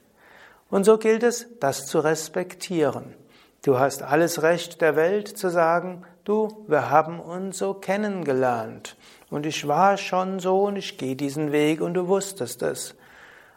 Und 0.72 0.84
so 0.84 0.96
gilt 0.96 1.22
es, 1.22 1.48
das 1.60 1.84
zu 1.84 2.00
respektieren. 2.00 3.14
Du 3.62 3.78
hast 3.78 4.02
alles 4.02 4.42
Recht 4.42 4.80
der 4.80 4.96
Welt 4.96 5.28
zu 5.28 5.50
sagen, 5.50 6.06
du, 6.24 6.64
wir 6.66 6.88
haben 6.88 7.20
uns 7.20 7.58
so 7.58 7.74
kennengelernt. 7.74 8.96
Und 9.28 9.44
ich 9.44 9.68
war 9.68 9.98
schon 9.98 10.40
so 10.40 10.62
und 10.62 10.76
ich 10.76 10.96
gehe 10.96 11.14
diesen 11.14 11.52
Weg 11.52 11.82
und 11.82 11.92
du 11.92 12.08
wusstest 12.08 12.62
es. 12.62 12.94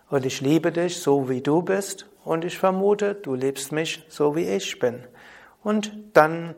Und 0.09 0.25
ich 0.25 0.41
liebe 0.41 0.73
dich 0.73 0.99
so, 0.99 1.29
wie 1.29 1.39
du 1.39 1.61
bist. 1.61 2.05
Und 2.25 2.43
ich 2.43 2.59
vermute, 2.59 3.15
du 3.15 3.33
liebst 3.33 3.71
mich 3.71 4.05
so, 4.09 4.35
wie 4.35 4.49
ich 4.49 4.77
bin. 4.79 5.01
Und 5.63 5.93
dann 6.11 6.53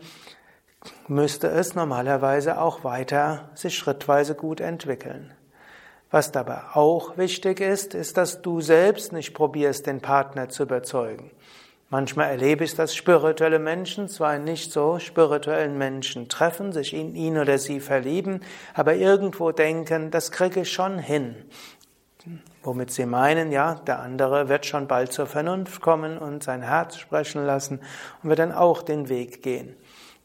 müsste 1.08 1.50
es 1.50 1.76
normalerweise 1.76 2.60
auch 2.60 2.84
weiter 2.84 3.52
sich 3.54 3.78
schrittweise 3.78 4.34
gut 4.34 4.60
entwickeln. 4.60 5.37
Was 6.10 6.32
dabei 6.32 6.62
auch 6.74 7.18
wichtig 7.18 7.60
ist, 7.60 7.94
ist, 7.94 8.18
dass 8.18 8.42
du 8.42 8.62
selbst 8.62 9.12
nicht 9.12 9.34
probierst, 9.34 9.88
den 9.88 10.00
Partner 10.00 10.48
zu 10.48 10.64
überzeugen. 10.64 11.32
Manchmal 11.90 12.30
erlebe 12.32 12.66
ich, 12.66 12.76
dass 12.76 12.96
spirituelle 12.96 13.60
Menschen 13.60 14.10
zwar 14.10 14.40
nicht 14.40 14.74
so 14.74 15.00
spirituellen 15.00 15.78
Menschen 15.78 16.28
treffen, 16.28 16.74
sich 16.74 16.94
in 16.94 17.16
ihn 17.16 17.38
oder 17.38 17.58
sie 17.58 17.80
verlieben, 17.80 18.42
aber 18.74 18.96
irgendwo 18.96 19.52
denken, 19.52 20.12
das 20.12 20.32
kriege 20.32 20.62
ich 20.62 20.72
schon 20.72 21.00
hin. 21.00 21.36
Womit 22.62 22.92
sie 22.92 23.06
meinen, 23.06 23.54
ja, 23.54 23.76
der 23.76 24.00
andere 24.00 24.50
wird 24.50 24.66
schon 24.66 24.88
bald 24.88 25.14
zur 25.14 25.28
Vernunft 25.28 25.82
kommen 25.82 26.18
und 26.18 26.44
sein 26.44 26.62
Herz 26.62 26.98
sprechen 26.98 27.46
lassen 27.46 27.80
und 28.22 28.30
wird 28.30 28.40
dann 28.40 28.52
auch 28.52 28.82
den 28.82 29.08
Weg 29.08 29.42
gehen. 29.42 29.74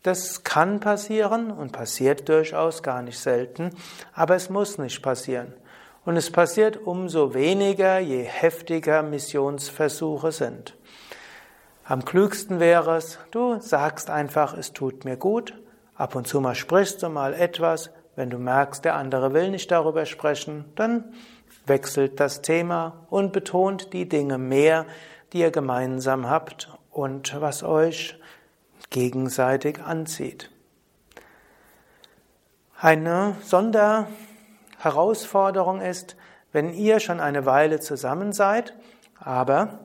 Das 0.03 0.43
kann 0.43 0.81
passieren 0.81 1.53
und 1.53 1.71
passiert 1.71 2.29
durchaus 2.29 2.83
gar 2.83 3.03
nicht 3.03 3.21
selten, 3.21 3.71
aber 4.15 4.35
es 4.35 4.51
muss 4.51 4.79
nicht 4.79 5.01
passieren. 5.01 5.55
Und 6.05 6.17
es 6.17 6.31
passiert 6.31 6.79
umso 6.85 7.33
weniger, 7.35 7.99
je 8.01 8.23
heftiger 8.23 9.03
Missionsversuche 9.03 10.33
sind. 10.33 10.77
Am 11.85 12.05
klügsten 12.05 12.59
wäre 12.59 12.97
es, 12.97 13.19
du 13.31 13.61
sagst 13.61 14.11
einfach, 14.11 14.57
es 14.57 14.73
tut 14.73 15.05
mir 15.05 15.17
gut. 15.17 15.55
Ab 15.95 16.15
und 16.15 16.27
zu 16.27 16.41
mal 16.41 16.55
sprichst 16.55 17.03
du 17.03 17.09
mal 17.09 17.35
etwas. 17.35 17.91
Wenn 18.17 18.31
du 18.31 18.39
merkst, 18.39 18.85
der 18.85 18.97
andere 18.97 19.33
will 19.33 19.51
nicht 19.51 19.71
darüber 19.71 20.05
sprechen, 20.07 20.65
dann 20.75 21.13
wechselt 21.67 22.19
das 22.19 22.43
Thema 22.43 23.07
und 23.09 23.33
betont 23.33 23.93
die 23.93 24.09
Dinge 24.09 24.39
mehr, 24.39 24.87
die 25.33 25.39
ihr 25.39 25.51
gemeinsam 25.51 26.29
habt 26.29 26.69
und 26.91 27.41
was 27.41 27.63
euch 27.63 28.19
gegenseitig 28.91 29.81
anzieht. 29.81 30.51
Eine 32.79 33.37
Sonderherausforderung 34.83 35.81
ist, 35.81 36.17
wenn 36.53 36.73
ihr 36.75 37.01
schon 37.01 37.21
eine 37.21 37.47
Weile 37.47 37.81
zusammen 37.81 38.33
seid, 38.33 38.75
aber 39.19 39.79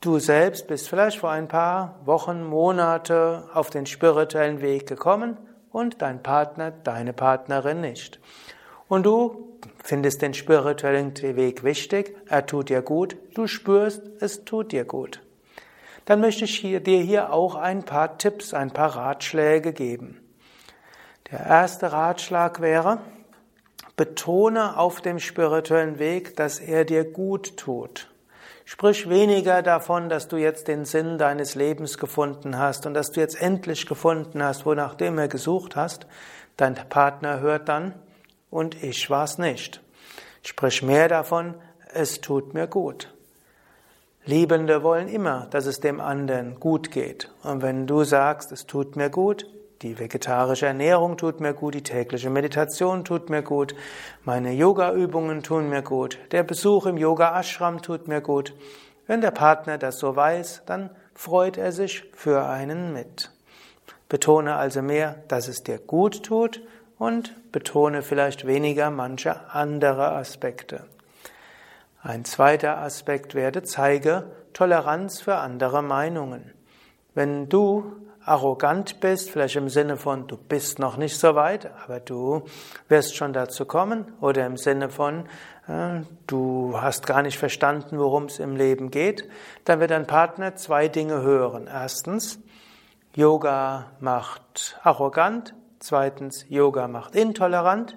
du 0.00 0.18
selbst 0.18 0.66
bist 0.66 0.88
vielleicht 0.88 1.18
vor 1.18 1.30
ein 1.30 1.48
paar 1.48 2.00
Wochen, 2.04 2.44
Monate 2.44 3.48
auf 3.54 3.70
den 3.70 3.86
spirituellen 3.86 4.60
Weg 4.60 4.86
gekommen 4.86 5.36
und 5.70 6.02
dein 6.02 6.22
Partner, 6.22 6.70
deine 6.70 7.12
Partnerin 7.12 7.80
nicht. 7.80 8.20
Und 8.88 9.06
du 9.06 9.58
findest 9.82 10.22
den 10.22 10.34
spirituellen 10.34 11.16
Weg 11.16 11.62
wichtig, 11.62 12.16
er 12.28 12.46
tut 12.46 12.68
dir 12.68 12.82
gut, 12.82 13.16
du 13.34 13.46
spürst, 13.46 14.02
es 14.20 14.44
tut 14.44 14.72
dir 14.72 14.84
gut 14.84 15.22
dann 16.10 16.20
möchte 16.20 16.44
ich 16.44 16.60
dir 16.60 17.00
hier 17.00 17.32
auch 17.32 17.54
ein 17.54 17.84
paar 17.84 18.18
Tipps, 18.18 18.52
ein 18.52 18.72
paar 18.72 18.96
Ratschläge 18.96 19.72
geben. 19.72 20.20
Der 21.30 21.38
erste 21.46 21.92
Ratschlag 21.92 22.60
wäre, 22.60 22.98
betone 24.00 24.78
auf 24.78 25.02
dem 25.02 25.18
spirituellen 25.18 25.98
Weg, 25.98 26.34
dass 26.34 26.58
er 26.58 26.86
dir 26.86 27.04
gut 27.04 27.58
tut. 27.58 28.08
Sprich 28.64 29.10
weniger 29.10 29.60
davon, 29.60 30.08
dass 30.08 30.26
du 30.26 30.38
jetzt 30.38 30.68
den 30.68 30.86
Sinn 30.86 31.18
deines 31.18 31.54
Lebens 31.54 31.98
gefunden 31.98 32.56
hast 32.56 32.86
und 32.86 32.94
dass 32.94 33.10
du 33.10 33.20
jetzt 33.20 33.38
endlich 33.38 33.84
gefunden 33.84 34.42
hast, 34.42 34.64
wonach 34.64 34.94
du 34.94 35.04
immer 35.04 35.28
gesucht 35.28 35.76
hast. 35.76 36.06
Dein 36.56 36.76
Partner 36.76 37.40
hört 37.40 37.68
dann, 37.68 37.92
und 38.48 38.82
ich 38.82 39.10
war's 39.10 39.36
nicht. 39.36 39.82
Sprich 40.42 40.82
mehr 40.82 41.08
davon, 41.08 41.54
es 41.92 42.22
tut 42.22 42.54
mir 42.54 42.68
gut. 42.68 43.12
Liebende 44.24 44.82
wollen 44.82 45.08
immer, 45.08 45.46
dass 45.50 45.66
es 45.66 45.80
dem 45.80 46.00
anderen 46.00 46.58
gut 46.58 46.90
geht. 46.90 47.30
Und 47.42 47.60
wenn 47.60 47.86
du 47.86 48.04
sagst, 48.04 48.50
es 48.50 48.64
tut 48.64 48.96
mir 48.96 49.10
gut, 49.10 49.44
die 49.82 49.98
vegetarische 49.98 50.66
Ernährung 50.66 51.16
tut 51.16 51.40
mir 51.40 51.54
gut, 51.54 51.74
die 51.74 51.82
tägliche 51.82 52.28
Meditation 52.28 53.04
tut 53.04 53.30
mir 53.30 53.42
gut, 53.42 53.74
meine 54.24 54.52
Yoga-Übungen 54.52 55.42
tun 55.42 55.70
mir 55.70 55.82
gut, 55.82 56.18
der 56.32 56.42
Besuch 56.42 56.86
im 56.86 56.98
Yoga-Ashram 56.98 57.80
tut 57.80 58.06
mir 58.06 58.20
gut. 58.20 58.54
Wenn 59.06 59.22
der 59.22 59.30
Partner 59.30 59.78
das 59.78 59.98
so 59.98 60.14
weiß, 60.14 60.62
dann 60.66 60.90
freut 61.14 61.56
er 61.56 61.72
sich 61.72 62.04
für 62.14 62.46
einen 62.46 62.92
mit. 62.92 63.30
Betone 64.08 64.56
also 64.56 64.82
mehr, 64.82 65.16
dass 65.28 65.48
es 65.48 65.62
dir 65.62 65.78
gut 65.78 66.24
tut 66.24 66.60
und 66.98 67.50
betone 67.50 68.02
vielleicht 68.02 68.46
weniger 68.46 68.90
manche 68.90 69.48
andere 69.50 70.10
Aspekte. 70.12 70.84
Ein 72.02 72.24
zweiter 72.24 72.78
Aspekt 72.78 73.34
werde, 73.34 73.62
zeige 73.62 74.30
Toleranz 74.52 75.20
für 75.20 75.36
andere 75.36 75.82
Meinungen. 75.82 76.52
Wenn 77.14 77.48
du 77.48 77.92
arrogant 78.24 79.00
bist, 79.00 79.30
vielleicht 79.30 79.56
im 79.56 79.68
Sinne 79.68 79.96
von, 79.96 80.26
du 80.26 80.36
bist 80.36 80.78
noch 80.78 80.96
nicht 80.96 81.18
so 81.18 81.34
weit, 81.34 81.70
aber 81.84 82.00
du 82.00 82.42
wirst 82.88 83.16
schon 83.16 83.32
dazu 83.32 83.64
kommen, 83.64 84.12
oder 84.20 84.46
im 84.46 84.56
Sinne 84.56 84.90
von, 84.90 85.26
äh, 85.66 86.02
du 86.26 86.74
hast 86.80 87.06
gar 87.06 87.22
nicht 87.22 87.38
verstanden, 87.38 87.98
worum 87.98 88.24
es 88.24 88.38
im 88.38 88.56
Leben 88.56 88.90
geht, 88.90 89.28
dann 89.64 89.80
wird 89.80 89.90
dein 89.90 90.06
Partner 90.06 90.54
zwei 90.56 90.88
Dinge 90.88 91.22
hören. 91.22 91.66
Erstens, 91.66 92.38
Yoga 93.14 93.86
macht 94.00 94.78
arrogant, 94.82 95.54
zweitens, 95.78 96.44
Yoga 96.48 96.88
macht 96.88 97.16
intolerant, 97.16 97.96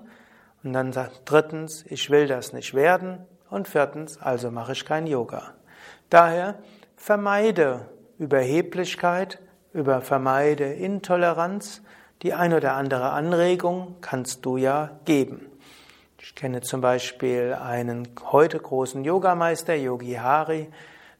und 0.63 0.71
dann 0.71 0.93
sagt 0.93 1.23
drittens, 1.25 1.85
ich 1.87 2.09
will 2.09 2.27
das 2.27 2.53
nicht 2.53 2.73
werden, 2.73 3.25
und 3.49 3.67
viertens, 3.67 4.19
also 4.19 4.49
mache 4.49 4.71
ich 4.71 4.85
kein 4.85 5.05
Yoga. 5.05 5.53
Daher 6.09 6.55
vermeide 6.95 7.89
Überheblichkeit, 8.17 9.39
über 9.73 10.01
vermeide 10.01 10.65
Intoleranz. 10.65 11.81
Die 12.21 12.33
ein 12.33 12.53
oder 12.53 12.73
andere 12.75 13.09
Anregung 13.09 13.95
kannst 14.01 14.45
du 14.45 14.57
ja 14.57 14.91
geben. 15.05 15.47
Ich 16.21 16.35
kenne 16.35 16.61
zum 16.61 16.79
Beispiel 16.79 17.53
einen 17.53 18.07
heute 18.31 18.57
großen 18.57 19.03
Yogameister, 19.03 19.75
Yogi 19.75 20.13
Hari, 20.13 20.69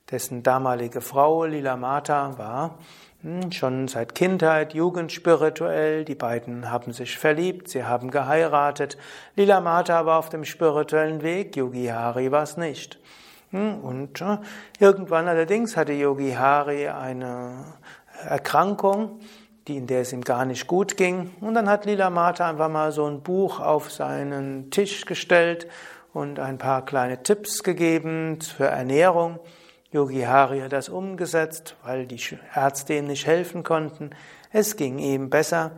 dessen 0.10 0.44
damalige 0.44 1.02
Frau 1.02 1.44
Lila 1.44 1.76
Mata 1.76 2.38
war 2.38 2.78
hm, 3.22 3.52
schon 3.52 3.90
seit 3.90 4.16
Kindheit, 4.16 4.74
Jugend 4.74 5.12
spirituell. 5.12 6.06
Die 6.06 6.16
beiden 6.16 6.72
haben 6.72 6.94
sich 6.94 7.18
verliebt, 7.18 7.68
sie 7.68 7.84
haben 7.84 8.12
geheiratet. 8.12 8.98
Lila 9.36 9.60
Mata 9.60 10.06
war 10.06 10.20
auf 10.20 10.30
dem 10.30 10.46
spirituellen 10.46 11.22
Weg, 11.22 11.58
Yogi 11.58 11.88
Hari 11.88 12.32
war 12.32 12.44
es 12.44 12.56
nicht. 12.56 12.98
Hm, 13.52 13.80
und 13.82 14.22
äh, 14.22 14.38
irgendwann 14.80 15.28
allerdings 15.28 15.76
hatte 15.76 15.94
Yogi 15.94 16.32
Hari 16.32 16.88
eine 16.88 17.66
Erkrankung, 18.26 19.20
die, 19.68 19.78
in 19.78 19.88
der 19.88 20.02
es 20.02 20.14
ihm 20.14 20.22
gar 20.22 20.46
nicht 20.46 20.68
gut 20.68 20.98
ging. 20.98 21.32
Und 21.42 21.54
dann 21.54 21.70
hat 21.70 21.86
Lila 21.86 22.10
Mata 22.10 22.50
einfach 22.50 22.70
mal 22.70 22.92
so 22.92 23.06
ein 23.06 23.22
Buch 23.22 23.60
auf 23.60 23.92
seinen 23.92 24.72
Tisch 24.72 25.06
gestellt 25.06 25.68
und 26.14 26.40
ein 26.40 26.58
paar 26.58 26.86
kleine 26.86 27.24
Tipps 27.24 27.64
gegeben 27.64 28.40
für 28.42 28.66
Ernährung. 28.66 29.40
Yogi 29.92 30.22
Hari 30.22 30.62
hat 30.62 30.74
das 30.74 30.90
umgesetzt, 30.90 31.76
weil 31.84 32.08
die 32.08 32.20
Ärzte 32.56 32.96
ihm 32.96 33.08
nicht 33.08 33.28
helfen 33.28 33.64
konnten. 33.64 34.10
Es 34.52 34.76
ging 34.76 34.98
ihm 34.98 35.30
besser 35.30 35.72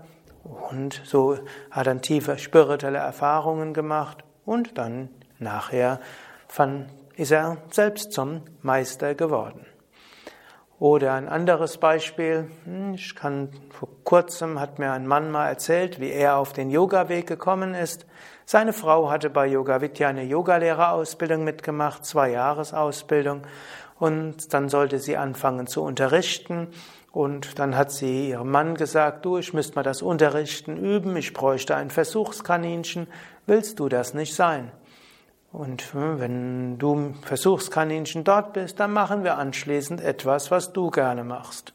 und 0.70 1.02
so 1.04 1.38
hat 1.72 1.88
er 1.88 2.02
tiefe 2.02 2.38
spirituelle 2.38 3.00
Erfahrungen 3.00 3.74
gemacht 3.74 4.24
und 4.46 4.78
dann 4.78 5.10
nachher 5.40 6.00
ist 7.18 7.32
er 7.32 7.58
selbst 7.72 8.14
zum 8.14 8.42
Meister 8.62 9.16
geworden. 9.16 9.66
Oder 10.78 11.14
ein 11.14 11.30
anderes 11.30 11.78
Beispiel, 11.78 12.50
hm, 12.66 12.96
ich 12.96 13.16
kann, 13.16 13.50
vor 13.70 13.88
kurzem 14.04 14.60
hat 14.60 14.78
mir 14.78 14.92
ein 14.92 15.08
Mann 15.08 15.32
mal 15.32 15.48
erzählt, 15.48 16.02
wie 16.02 16.12
er 16.12 16.38
auf 16.38 16.52
den 16.52 16.70
Yoga-Weg 16.70 17.28
gekommen 17.28 17.74
ist. 17.74 18.06
Seine 18.46 18.74
Frau 18.74 19.10
hatte 19.10 19.30
bei 19.30 19.48
Yoga 19.48 19.80
Vidya 19.80 20.10
eine 20.10 20.24
Yogalehrerausbildung 20.24 21.46
mitgemacht, 21.46 22.06
zwei 22.06 22.32
Jahresausbildung, 22.32 23.44
und 24.00 24.54
dann 24.54 24.68
sollte 24.68 25.00
sie 25.00 25.16
anfangen 25.16 25.68
zu 25.68 25.82
unterrichten. 25.82 26.68
Und 27.14 27.60
dann 27.60 27.78
hat 27.78 27.94
sie 27.94 28.30
ihrem 28.32 28.52
Mann 28.52 28.76
gesagt, 28.76 29.24
du, 29.24 29.38
ich 29.38 29.54
müsste 29.54 29.76
mal 29.76 29.84
das 29.84 30.02
Unterrichten 30.02 30.76
üben, 30.76 31.16
ich 31.16 31.32
bräuchte 31.32 31.74
ein 31.78 31.90
Versuchskaninchen, 31.90 33.08
willst 33.46 33.80
du 33.80 33.88
das 33.88 34.14
nicht 34.14 34.36
sein? 34.36 34.74
Und 35.56 35.94
hm, 35.94 36.20
wenn 36.20 36.78
du 36.78 37.14
Versuchskaninchen 37.22 38.26
dort 38.26 38.52
bist, 38.52 38.78
dann 38.82 38.92
machen 38.92 39.24
wir 39.24 39.38
anschließend 39.38 40.02
etwas, 40.02 40.52
was 40.52 40.74
du 40.74 40.92
gerne 40.92 41.24
machst. 41.24 41.74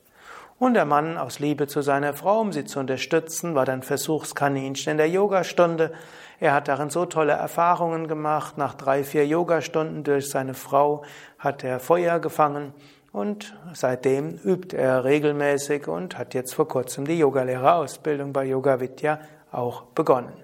Und 0.59 0.75
der 0.75 0.85
Mann 0.85 1.17
aus 1.17 1.39
Liebe 1.39 1.67
zu 1.67 1.81
seiner 1.81 2.13
Frau, 2.13 2.41
um 2.41 2.53
sie 2.53 2.67
zu 2.67 2.79
unterstützen, 2.79 3.55
war 3.55 3.65
dann 3.65 3.83
Versuchskaninchen 3.83 4.91
in 4.91 4.97
der 4.99 5.09
Yogastunde. 5.09 5.93
Er 6.41 6.53
hat 6.53 6.69
darin 6.69 6.91
so 6.91 7.07
tolle 7.07 7.33
Erfahrungen 7.33 8.07
gemacht. 8.07 8.59
Nach 8.59 8.75
drei, 8.75 9.03
vier 9.03 9.27
Yogastunden 9.27 10.05
durch 10.05 10.29
seine 10.29 10.53
Frau 10.53 11.03
hat 11.39 11.65
er 11.65 11.81
Feuer 11.81 12.19
gefangen 12.19 12.75
und 13.13 13.57
seitdem 13.73 14.39
übt 14.45 14.77
er 14.77 15.05
regelmäßig 15.05 15.89
und 15.89 16.19
hat 16.19 16.35
jetzt 16.35 16.55
vor 16.55 16.69
kurzem 16.69 17.07
die 17.07 17.19
Yogalehrerausbildung 17.19 18.35
bei 18.35 18.45
Yoga 18.45 18.79
Vidya 18.79 19.21
auch 19.51 19.85
begonnen. 19.95 20.35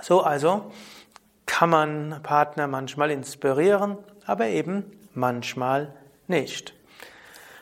So 0.00 0.22
also 0.22 0.70
kann 1.46 1.70
man 1.70 2.20
Partner 2.22 2.66
manchmal 2.66 3.10
inspirieren, 3.10 3.98
aber 4.26 4.46
eben 4.46 4.84
manchmal 5.14 5.94
nicht. 6.26 6.74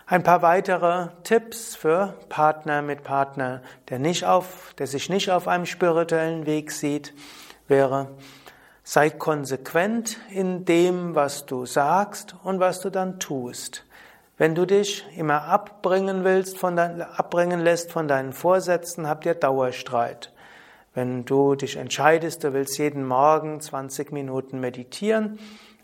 Ein 0.06 0.22
paar 0.22 0.42
weitere 0.42 1.08
Tipps 1.22 1.76
für 1.76 2.14
Partner 2.28 2.82
mit 2.82 3.04
Partner, 3.04 3.62
der, 3.88 3.98
nicht 3.98 4.24
auf, 4.26 4.74
der 4.76 4.86
sich 4.86 5.08
nicht 5.08 5.30
auf 5.30 5.48
einem 5.48 5.64
spirituellen 5.64 6.44
Weg 6.44 6.72
sieht, 6.72 7.14
wäre, 7.68 8.10
sei 8.82 9.08
konsequent 9.08 10.18
in 10.28 10.66
dem, 10.66 11.14
was 11.14 11.46
du 11.46 11.64
sagst 11.64 12.36
und 12.44 12.60
was 12.60 12.80
du 12.80 12.90
dann 12.90 13.18
tust. 13.18 13.84
Wenn 14.36 14.54
du 14.54 14.66
dich 14.66 15.06
immer 15.16 15.44
abbringen 15.44 16.22
willst, 16.24 16.58
von 16.58 16.76
dein, 16.76 17.00
abbringen 17.00 17.60
lässt 17.60 17.90
von 17.90 18.06
deinen 18.06 18.34
Vorsätzen, 18.34 19.08
habt 19.08 19.24
ihr 19.24 19.34
Dauerstreit. 19.34 20.33
Wenn 20.94 21.24
du 21.24 21.56
dich 21.56 21.76
entscheidest, 21.76 22.44
du 22.44 22.52
willst 22.52 22.78
jeden 22.78 23.04
Morgen 23.04 23.60
20 23.60 24.12
Minuten 24.12 24.60
meditieren 24.60 25.40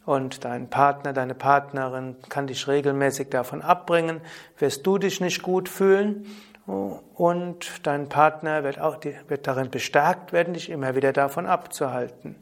und 0.06 0.44
dein 0.44 0.70
Partner, 0.70 1.12
deine 1.12 1.34
Partnerin 1.34 2.14
kann 2.28 2.46
dich 2.46 2.68
regelmäßig 2.68 3.28
davon 3.28 3.60
abbringen, 3.60 4.20
wirst 4.58 4.86
du 4.86 4.98
dich 4.98 5.20
nicht 5.20 5.42
gut 5.42 5.68
fühlen 5.68 6.26
und 6.66 7.84
dein 7.84 8.08
Partner 8.08 8.62
wird 8.62 8.80
auch 8.80 8.98
wird 9.26 9.48
darin 9.48 9.70
bestärkt 9.70 10.32
werden, 10.32 10.54
dich 10.54 10.70
immer 10.70 10.94
wieder 10.94 11.12
davon 11.12 11.46
abzuhalten. 11.46 12.36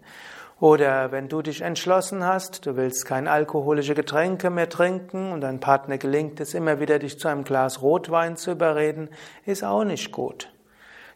Oder 0.60 1.10
wenn 1.10 1.28
du 1.28 1.40
dich 1.40 1.62
entschlossen 1.62 2.22
hast, 2.22 2.66
du 2.66 2.76
willst 2.76 3.06
keine 3.06 3.30
alkoholische 3.30 3.94
Getränke 3.94 4.50
mehr 4.50 4.68
trinken 4.68 5.32
und 5.32 5.40
dein 5.40 5.60
Partner 5.60 5.96
gelingt 5.96 6.40
es 6.40 6.52
immer 6.52 6.80
wieder, 6.80 6.98
dich 6.98 7.18
zu 7.18 7.28
einem 7.28 7.44
Glas 7.44 7.80
Rotwein 7.80 8.36
zu 8.36 8.50
überreden, 8.50 9.08
ist 9.46 9.64
auch 9.64 9.84
nicht 9.84 10.12
gut. 10.12 10.50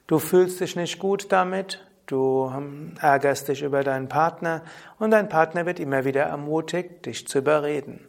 Du 0.07 0.19
fühlst 0.19 0.61
dich 0.61 0.77
nicht 0.77 0.99
gut 0.99 1.31
damit, 1.31 1.85
du 2.07 2.53
ähm, 2.55 2.95
ärgerst 3.01 3.49
dich 3.49 3.63
über 3.63 3.85
deinen 3.85 4.09
Partner 4.09 4.63
und 4.99 5.13
dein 5.13 5.29
Partner 5.29 5.65
wird 5.65 5.81
immer 5.81 6.05
wieder 6.05 6.23
ermutigt, 6.23 7.07
dich 7.07 7.27
zu 7.29 7.39
überreden. 7.39 8.07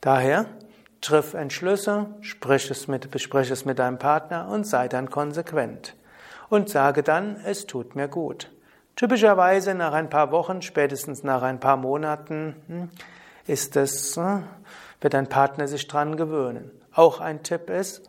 Daher 0.00 0.46
triff 1.00 1.34
Entschlüsse, 1.34 2.06
sprich 2.20 2.70
es 2.70 2.88
mit, 2.88 3.10
besprich 3.10 3.50
es 3.50 3.64
mit 3.64 3.78
deinem 3.78 3.98
Partner 3.98 4.48
und 4.48 4.66
sei 4.66 4.88
dann 4.88 5.10
konsequent. 5.10 5.94
Und 6.48 6.70
sage 6.70 7.02
dann, 7.02 7.36
es 7.44 7.66
tut 7.66 7.94
mir 7.94 8.08
gut. 8.08 8.50
Typischerweise 8.96 9.74
nach 9.74 9.92
ein 9.92 10.10
paar 10.10 10.32
Wochen, 10.32 10.62
spätestens 10.62 11.22
nach 11.22 11.42
ein 11.42 11.60
paar 11.60 11.76
Monaten, 11.76 12.56
hm, 12.66 12.90
ist 13.46 13.76
es, 13.76 14.16
hm, 14.16 14.44
wird 15.00 15.14
dein 15.14 15.28
Partner 15.28 15.68
sich 15.68 15.86
dran 15.86 16.16
gewöhnen. 16.16 16.70
Auch 16.92 17.20
ein 17.20 17.42
Tipp 17.42 17.70
ist, 17.70 18.08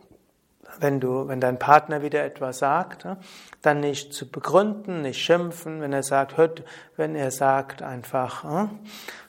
wenn 0.78 1.00
du, 1.00 1.28
wenn 1.28 1.40
dein 1.40 1.58
Partner 1.58 2.02
wieder 2.02 2.24
etwas 2.24 2.58
sagt, 2.58 3.06
dann 3.62 3.80
nicht 3.80 4.14
zu 4.14 4.30
begründen, 4.30 5.02
nicht 5.02 5.20
schimpfen, 5.20 5.80
wenn 5.80 5.92
er 5.92 6.02
sagt, 6.02 6.36
hört, 6.36 6.62
wenn 6.96 7.14
er 7.14 7.30
sagt 7.30 7.82
einfach, 7.82 8.44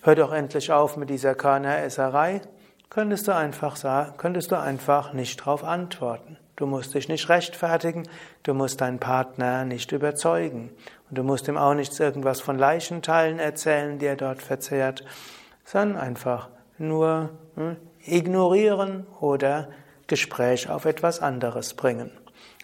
hör 0.04 0.16
doch 0.16 0.32
endlich 0.32 0.72
auf 0.72 0.98
mit 0.98 1.10
dieser 1.10 1.36
Körneresserei, 1.36 2.42
könntest 2.90 3.28
du 3.28 3.36
einfach 3.36 3.76
sagen, 3.76 4.14
könntest 4.18 4.52
du 4.52 4.60
einfach 4.60 5.14
nicht 5.14 5.40
darauf 5.40 5.64
antworten. 5.64 6.38
Du 6.56 6.68
musst 6.68 6.94
dich 6.94 7.10
nicht 7.10 7.28
rechtfertigen, 7.30 8.08
du 8.44 8.54
musst 8.54 8.82
deinen 8.82 9.00
Partner 9.00 9.66
nicht 9.66 9.92
überzeugen 9.94 10.70
und 11.10 11.18
du 11.18 11.24
musst 11.24 11.48
ihm 11.48 11.58
auch 11.58 11.74
nichts 11.74 12.00
irgendwas 12.00 12.40
von 12.40 12.60
Leichenteilen 12.60 13.40
erzählen, 13.40 13.98
die 13.98 14.06
er 14.06 14.16
dort 14.16 14.42
verzehrt, 14.44 15.04
sondern 15.66 15.98
einfach 15.98 16.50
nur 16.78 17.32
hm, 17.56 17.78
ignorieren 18.06 19.08
oder 19.20 19.70
Gespräch 20.12 20.70
auf 20.70 20.84
etwas 20.84 21.22
anderes 21.22 21.74
bringen. 21.74 22.12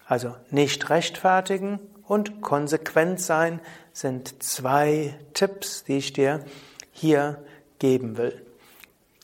Also 0.06 0.36
nicht 0.52 0.90
rechtfertigen 0.90 1.80
und 2.04 2.42
konsequent 2.42 3.22
sein 3.22 3.62
sind 3.94 4.44
zwei 4.44 5.18
Tipps, 5.34 5.86
die 5.86 6.00
ich 6.00 6.12
dir 6.12 6.44
hier 6.92 7.42
geben 7.80 8.18
will. 8.18 8.46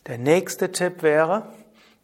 Der 0.08 0.18
nächste 0.18 0.72
Tipp 0.72 1.04
wäre, 1.04 1.48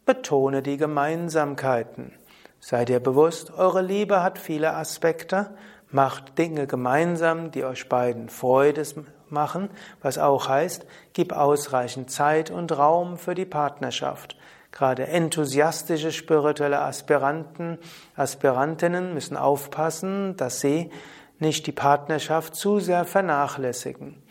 betone 0.04 0.60
die 0.60 0.76
Gemeinsamkeiten. 0.76 2.12
Sei 2.60 2.84
dir 2.84 3.00
bewusst, 3.00 3.50
eure 3.56 3.80
Liebe 3.80 4.22
hat 4.22 4.38
viele 4.38 4.74
Aspekte, 4.74 5.56
macht 5.90 6.36
Dinge 6.36 6.66
gemeinsam, 6.66 7.50
die 7.50 7.64
euch 7.64 7.88
beiden 7.88 8.28
Freude 8.28 8.84
machen, 9.30 9.70
was 10.02 10.18
auch 10.18 10.48
heißt, 10.48 10.84
gib 11.14 11.32
ausreichend 11.32 12.10
Zeit 12.10 12.50
und 12.50 12.76
Raum 12.76 13.16
für 13.16 13.34
die 13.34 13.46
Partnerschaft. 13.46 14.36
Gerade 14.72 15.08
enthusiastische 15.08 16.12
spirituelle 16.12 16.80
Aspiranten, 16.80 17.78
Aspirantinnen 18.16 19.14
müssen 19.14 19.36
aufpassen, 19.36 20.36
dass 20.36 20.60
sie 20.60 20.90
nicht 21.38 21.66
die 21.66 21.72
Partnerschaft 21.72 22.54
zu 22.54 22.78
sehr 22.78 23.04
vernachlässigen. 23.04 24.22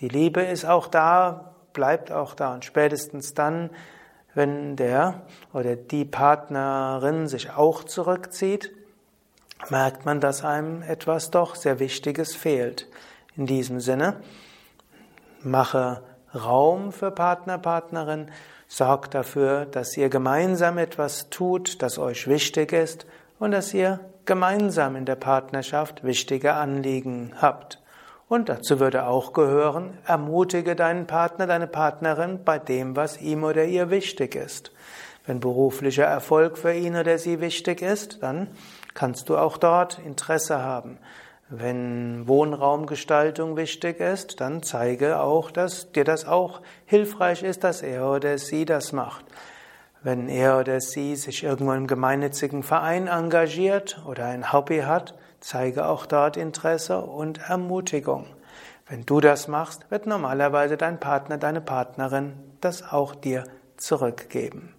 Die 0.00 0.08
Liebe 0.08 0.40
ist 0.40 0.64
auch 0.64 0.86
da, 0.86 1.54
bleibt 1.72 2.10
auch 2.10 2.34
da 2.34 2.54
und 2.54 2.64
spätestens 2.64 3.34
dann, 3.34 3.70
wenn 4.34 4.76
der 4.76 5.22
oder 5.52 5.76
die 5.76 6.04
Partnerin 6.04 7.26
sich 7.26 7.50
auch 7.50 7.84
zurückzieht, 7.84 8.72
merkt 9.68 10.06
man, 10.06 10.20
dass 10.20 10.44
einem 10.44 10.82
etwas 10.82 11.30
doch 11.30 11.54
sehr 11.54 11.78
Wichtiges 11.78 12.34
fehlt. 12.34 12.88
In 13.36 13.46
diesem 13.46 13.80
Sinne, 13.80 14.16
mache 15.42 16.02
Raum 16.34 16.92
für 16.92 17.10
Partner, 17.10 17.58
Partnerin, 17.58 18.30
Sorgt 18.74 19.12
dafür, 19.12 19.66
dass 19.66 19.98
ihr 19.98 20.08
gemeinsam 20.08 20.78
etwas 20.78 21.28
tut, 21.28 21.82
das 21.82 21.98
euch 21.98 22.26
wichtig 22.26 22.72
ist 22.72 23.04
und 23.38 23.50
dass 23.50 23.74
ihr 23.74 24.00
gemeinsam 24.24 24.96
in 24.96 25.04
der 25.04 25.16
Partnerschaft 25.16 26.04
wichtige 26.04 26.54
Anliegen 26.54 27.34
habt. 27.38 27.82
Und 28.30 28.48
dazu 28.48 28.80
würde 28.80 29.04
auch 29.04 29.34
gehören, 29.34 29.98
ermutige 30.06 30.74
deinen 30.74 31.06
Partner, 31.06 31.46
deine 31.46 31.66
Partnerin 31.66 32.44
bei 32.46 32.58
dem, 32.58 32.96
was 32.96 33.20
ihm 33.20 33.44
oder 33.44 33.66
ihr 33.66 33.90
wichtig 33.90 34.36
ist. 34.36 34.72
Wenn 35.26 35.38
beruflicher 35.38 36.06
Erfolg 36.06 36.56
für 36.56 36.72
ihn 36.72 36.96
oder 36.96 37.18
sie 37.18 37.42
wichtig 37.42 37.82
ist, 37.82 38.22
dann 38.22 38.48
kannst 38.94 39.28
du 39.28 39.36
auch 39.36 39.58
dort 39.58 39.98
Interesse 39.98 40.62
haben. 40.62 40.96
Wenn 41.54 42.26
Wohnraumgestaltung 42.26 43.58
wichtig 43.58 44.00
ist, 44.00 44.40
dann 44.40 44.62
zeige 44.62 45.20
auch, 45.20 45.50
dass 45.50 45.92
dir 45.92 46.02
das 46.02 46.26
auch 46.26 46.62
hilfreich 46.86 47.42
ist, 47.42 47.62
dass 47.62 47.82
er 47.82 48.08
oder 48.08 48.38
sie 48.38 48.64
das 48.64 48.92
macht. 48.92 49.26
Wenn 50.02 50.30
er 50.30 50.58
oder 50.58 50.80
sie 50.80 51.14
sich 51.14 51.44
irgendwo 51.44 51.74
im 51.74 51.86
gemeinnützigen 51.86 52.62
Verein 52.62 53.06
engagiert 53.06 54.02
oder 54.08 54.24
ein 54.24 54.50
Hobby 54.54 54.78
hat, 54.78 55.14
zeige 55.40 55.88
auch 55.88 56.06
dort 56.06 56.38
Interesse 56.38 57.02
und 57.02 57.50
Ermutigung. 57.50 58.24
Wenn 58.88 59.04
du 59.04 59.20
das 59.20 59.46
machst, 59.46 59.90
wird 59.90 60.06
normalerweise 60.06 60.78
dein 60.78 60.98
Partner, 61.00 61.36
deine 61.36 61.60
Partnerin 61.60 62.32
das 62.62 62.82
auch 62.82 63.14
dir 63.14 63.44
zurückgeben. 63.76 64.74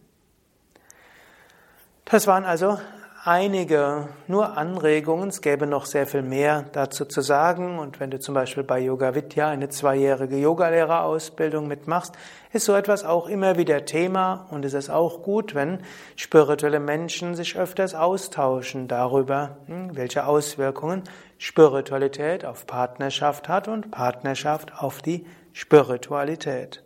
Das 2.06 2.26
waren 2.26 2.46
also 2.46 2.80
einige 3.26 4.10
nur 4.28 4.58
Anregungen. 4.58 5.30
Es 5.30 5.42
gäbe 5.42 5.66
noch 5.66 5.86
sehr 5.86 6.06
viel 6.06 6.22
mehr 6.22 6.66
dazu 6.74 7.06
zu 7.06 7.22
sagen. 7.22 7.80
Und 7.80 8.00
wenn 8.00 8.12
du 8.12 8.20
zum 8.20 8.36
Beispiel 8.36 8.64
bei 8.64 8.80
Yoga 8.80 9.16
Vidya 9.16 9.50
eine 9.50 9.70
zweijährige 9.70 10.38
Yogalehrerausbildung 10.38 11.68
mitmachst, 11.68 12.16
ist 12.52 12.66
so 12.66 12.76
etwas 12.76 13.06
auch 13.06 13.28
immer 13.28 13.58
wieder 13.58 13.86
Thema. 13.86 14.48
Und 14.52 14.66
es 14.66 14.74
ist 14.74 14.90
auch 14.90 15.24
gut, 15.24 15.56
wenn 15.56 15.80
spirituelle 16.16 16.80
Menschen 16.80 17.36
sich 17.36 17.58
öfters 17.58 17.96
austauschen 17.96 18.88
darüber, 18.88 19.58
hm, 19.68 19.96
welche 19.96 20.26
Auswirkungen 20.26 21.04
Spiritualität 21.38 22.46
auf 22.46 22.68
Partnerschaft 22.68 23.48
hat 23.48 23.68
und 23.68 23.92
Partnerschaft 23.92 24.74
auf 24.78 25.02
die 25.02 25.26
Spiritualität. 25.54 26.84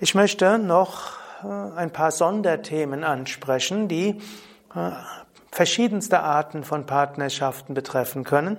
Ich 0.00 0.14
möchte 0.14 0.58
noch 0.58 1.25
ein 1.42 1.92
paar 1.92 2.10
Sonderthemen 2.10 3.04
ansprechen, 3.04 3.88
die 3.88 4.20
äh, 4.74 4.90
verschiedenste 5.50 6.20
Arten 6.20 6.64
von 6.64 6.86
Partnerschaften 6.86 7.74
betreffen 7.74 8.24
können. 8.24 8.58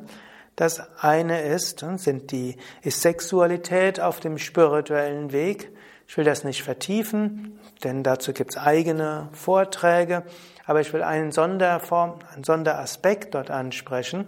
Das 0.55 0.81
eine 0.99 1.41
ist, 1.41 1.83
äh, 1.83 1.97
sind 1.97 2.31
die, 2.31 2.57
ist 2.81 3.01
Sexualität 3.01 3.99
auf 3.99 4.19
dem 4.19 4.37
spirituellen 4.37 5.31
Weg. 5.31 5.71
Ich 6.07 6.17
will 6.17 6.25
das 6.25 6.43
nicht 6.43 6.63
vertiefen, 6.63 7.59
denn 7.83 8.03
dazu 8.03 8.33
gibt 8.33 8.51
es 8.51 8.57
eigene 8.57 9.29
Vorträge, 9.33 10.23
aber 10.65 10.81
ich 10.81 10.93
will 10.93 11.03
einen 11.03 11.31
Sonderform, 11.31 12.19
einen 12.33 12.43
Sonderaspekt 12.43 13.35
dort 13.35 13.51
ansprechen, 13.51 14.27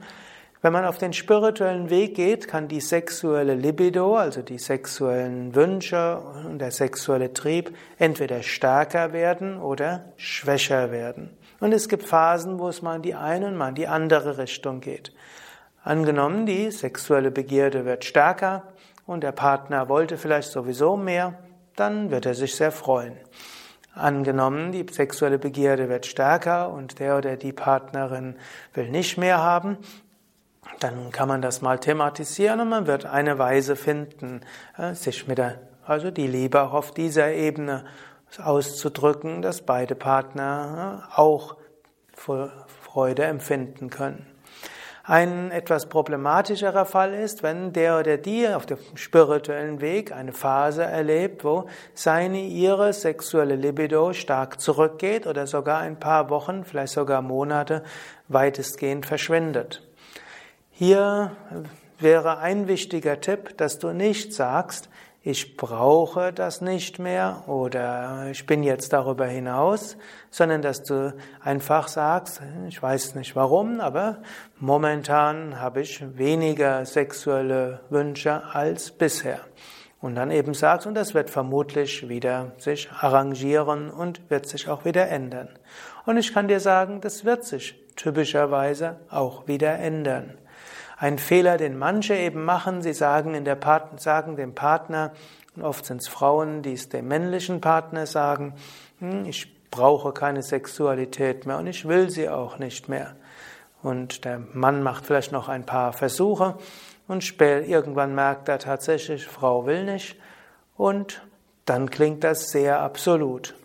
wenn 0.61 0.73
man 0.73 0.83
auf 0.83 0.97
den 0.97 1.13
spirituellen 1.13 1.89
Weg 1.89 2.15
geht, 2.15 2.49
kann 2.49 2.67
die 2.67 2.81
sexuelle 2.81 3.55
Libido, 3.55 4.17
also 4.17 4.41
die 4.41 4.57
sexuellen 4.57 5.55
Wünsche 5.55 6.19
und 6.45 6.59
der 6.59 6.71
sexuelle 6.71 7.33
Trieb 7.33 7.73
entweder 7.97 8.43
stärker 8.43 9.13
werden 9.13 9.61
oder 9.61 10.11
schwächer 10.17 10.91
werden. 10.91 11.29
Und 11.61 11.71
es 11.71 11.87
gibt 11.87 12.03
Phasen, 12.03 12.59
wo 12.59 12.67
es 12.67 12.81
mal 12.81 12.97
in 12.97 13.01
die 13.03 13.15
eine 13.15 13.47
und 13.47 13.55
mal 13.55 13.69
in 13.69 13.75
die 13.75 13.87
andere 13.87 14.37
Richtung 14.37 14.81
geht. 14.81 15.13
Angenommen, 15.81 16.45
die 16.45 16.71
sexuelle 16.71 17.31
Begierde 17.31 17.85
wird 17.85 18.03
stärker 18.03 18.63
und 19.05 19.23
der 19.23 19.31
Partner 19.31 19.87
wollte 19.87 20.17
vielleicht 20.17 20.51
sowieso 20.51 20.97
mehr, 20.97 21.39
dann 21.77 22.11
wird 22.11 22.25
er 22.25 22.35
sich 22.35 22.55
sehr 22.55 22.73
freuen. 22.73 23.15
Angenommen, 23.93 24.73
die 24.73 24.85
sexuelle 24.91 25.39
Begierde 25.39 25.87
wird 25.87 26.05
stärker 26.05 26.69
und 26.69 26.99
der 26.99 27.17
oder 27.17 27.37
die 27.37 27.53
Partnerin 27.53 28.35
will 28.73 28.89
nicht 28.89 29.17
mehr 29.17 29.41
haben, 29.41 29.77
dann 30.79 31.11
kann 31.11 31.27
man 31.27 31.41
das 31.41 31.61
mal 31.61 31.79
thematisieren 31.79 32.59
und 32.61 32.69
man 32.69 32.87
wird 32.87 33.05
eine 33.05 33.37
Weise 33.37 33.75
finden, 33.75 34.41
äh, 34.77 34.93
sich 34.93 35.27
mit 35.27 35.37
der, 35.37 35.59
also 35.85 36.11
die 36.11 36.27
Liebe 36.27 36.61
auch 36.61 36.73
auf 36.73 36.93
dieser 36.93 37.31
Ebene 37.33 37.85
auszudrücken, 38.37 39.41
dass 39.41 39.61
beide 39.61 39.95
Partner 39.95 41.03
äh, 41.11 41.19
auch 41.19 41.57
Freude 42.13 43.23
empfinden 43.23 43.89
können. 43.89 44.25
Ein 45.03 45.49
etwas 45.49 45.89
problematischerer 45.89 46.85
Fall 46.85 47.15
ist, 47.15 47.41
wenn 47.41 47.73
der 47.73 47.99
oder 47.99 48.17
die 48.17 48.47
auf 48.47 48.67
dem 48.67 48.77
spirituellen 48.93 49.81
Weg 49.81 50.11
eine 50.11 50.33
Phase 50.33 50.83
erlebt, 50.83 51.43
wo 51.43 51.65
seine, 51.95 52.41
ihre 52.41 52.93
sexuelle 52.93 53.55
Libido 53.55 54.13
stark 54.13 54.61
zurückgeht 54.61 55.25
oder 55.25 55.47
sogar 55.47 55.79
ein 55.79 55.99
paar 55.99 56.29
Wochen, 56.29 56.63
vielleicht 56.63 56.93
sogar 56.93 57.23
Monate 57.23 57.81
weitestgehend 58.27 59.07
verschwindet. 59.07 59.88
Hier 60.79 61.31
wäre 61.99 62.37
ein 62.37 62.69
wichtiger 62.69 63.19
Tipp, 63.19 63.57
dass 63.57 63.79
du 63.79 63.91
nicht 63.91 64.33
sagst, 64.33 64.87
ich 65.21 65.57
brauche 65.57 66.31
das 66.31 66.61
nicht 66.61 66.99
mehr 66.99 67.43
oder 67.47 68.27
ich 68.31 68.45
bin 68.45 68.63
jetzt 68.63 68.93
darüber 68.93 69.25
hinaus, 69.25 69.97
sondern 70.29 70.61
dass 70.61 70.83
du 70.83 71.13
einfach 71.41 71.89
sagst, 71.89 72.41
ich 72.69 72.81
weiß 72.81 73.15
nicht 73.15 73.35
warum, 73.35 73.81
aber 73.81 74.19
momentan 74.57 75.59
habe 75.59 75.81
ich 75.81 76.01
weniger 76.17 76.85
sexuelle 76.85 77.81
Wünsche 77.89 78.41
als 78.53 78.91
bisher. 78.91 79.41
Und 79.99 80.15
dann 80.15 80.31
eben 80.31 80.53
sagst, 80.53 80.87
und 80.87 80.93
das 80.93 81.13
wird 81.13 81.29
vermutlich 81.29 82.07
wieder 82.07 82.53
sich 82.57 82.89
arrangieren 82.89 83.89
und 83.89 84.29
wird 84.29 84.47
sich 84.47 84.69
auch 84.69 84.85
wieder 84.85 85.09
ändern. 85.09 85.49
Und 86.05 86.15
ich 86.15 86.33
kann 86.33 86.47
dir 86.47 86.61
sagen, 86.61 87.01
das 87.01 87.25
wird 87.25 87.43
sich 87.43 87.75
typischerweise 87.97 88.95
auch 89.09 89.45
wieder 89.45 89.77
ändern. 89.77 90.38
Ein 91.01 91.17
Fehler, 91.17 91.55
den 91.55 91.77
manche 91.77 92.13
eben 92.13 92.43
machen, 92.43 92.81
sie 92.81 92.91
sagen, 92.91 93.33
in 93.33 93.45
der 93.45 93.55
Part 93.55 94.01
sagen 94.01 94.35
dem 94.35 94.53
Partner, 94.53 95.13
und 95.55 95.63
oft 95.63 95.85
sind 95.85 96.01
es 96.01 96.09
Frauen, 96.09 96.61
die 96.61 96.73
es 96.73 96.89
dem 96.89 97.07
männlichen 97.07 97.61
Partner 97.61 98.05
sagen, 98.05 98.53
hm, 98.99 99.23
ich 99.23 99.55
brauche 99.71 100.11
keine 100.11 100.43
Sexualität 100.43 101.45
mehr 101.45 101.57
und 101.57 101.67
ich 101.67 101.87
will 101.87 102.09
sie 102.09 102.27
auch 102.27 102.59
nicht 102.59 102.89
mehr. 102.89 103.15
Und 103.81 104.25
der 104.25 104.39
Mann 104.39 104.83
macht 104.83 105.05
vielleicht 105.05 105.31
noch 105.31 105.47
ein 105.47 105.65
paar 105.65 105.93
Versuche 105.93 106.57
und 107.07 107.23
spät, 107.23 107.65
irgendwann 107.65 108.13
merkt 108.13 108.49
er 108.49 108.59
tatsächlich, 108.59 109.25
Frau 109.25 109.65
will 109.65 109.85
nicht 109.85 110.17
und 110.75 111.25
dann 111.63 111.89
klingt 111.89 112.25
das 112.25 112.49
sehr 112.49 112.81
absolut. 112.81 113.55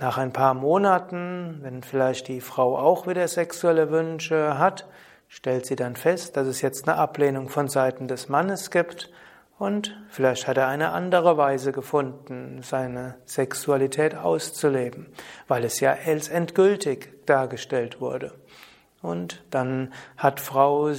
Nach 0.00 0.16
ein 0.16 0.32
paar 0.32 0.54
Monaten, 0.54 1.58
wenn 1.60 1.82
vielleicht 1.82 2.28
die 2.28 2.40
Frau 2.40 2.78
auch 2.78 3.06
wieder 3.06 3.28
sexuelle 3.28 3.90
Wünsche 3.90 4.56
hat, 4.56 4.86
stellt 5.28 5.66
sie 5.66 5.76
dann 5.76 5.96
fest, 5.96 6.36
dass 6.36 6.46
es 6.46 6.62
jetzt 6.62 6.88
eine 6.88 6.98
Ablehnung 6.98 7.48
von 7.48 7.68
Seiten 7.68 8.08
des 8.08 8.28
Mannes 8.28 8.70
gibt 8.70 9.10
und 9.58 9.96
vielleicht 10.08 10.46
hat 10.46 10.56
er 10.56 10.68
eine 10.68 10.90
andere 10.92 11.36
Weise 11.36 11.72
gefunden, 11.72 12.60
seine 12.62 13.16
Sexualität 13.24 14.14
auszuleben, 14.14 15.06
weil 15.48 15.64
es 15.64 15.80
ja 15.80 15.96
als 16.06 16.28
endgültig 16.28 17.26
dargestellt 17.26 18.00
wurde. 18.00 18.34
Und 19.02 19.42
dann 19.50 19.92
hat 20.16 20.40
Frau 20.40 20.90
äh, 20.90 20.96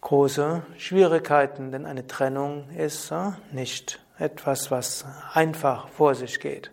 große 0.00 0.62
Schwierigkeiten, 0.76 1.70
denn 1.70 1.86
eine 1.86 2.06
Trennung 2.06 2.70
ist 2.70 3.12
äh, 3.12 3.30
nicht 3.52 4.00
etwas, 4.18 4.70
was 4.72 5.04
einfach 5.32 5.88
vor 5.88 6.16
sich 6.16 6.40
geht. 6.40 6.72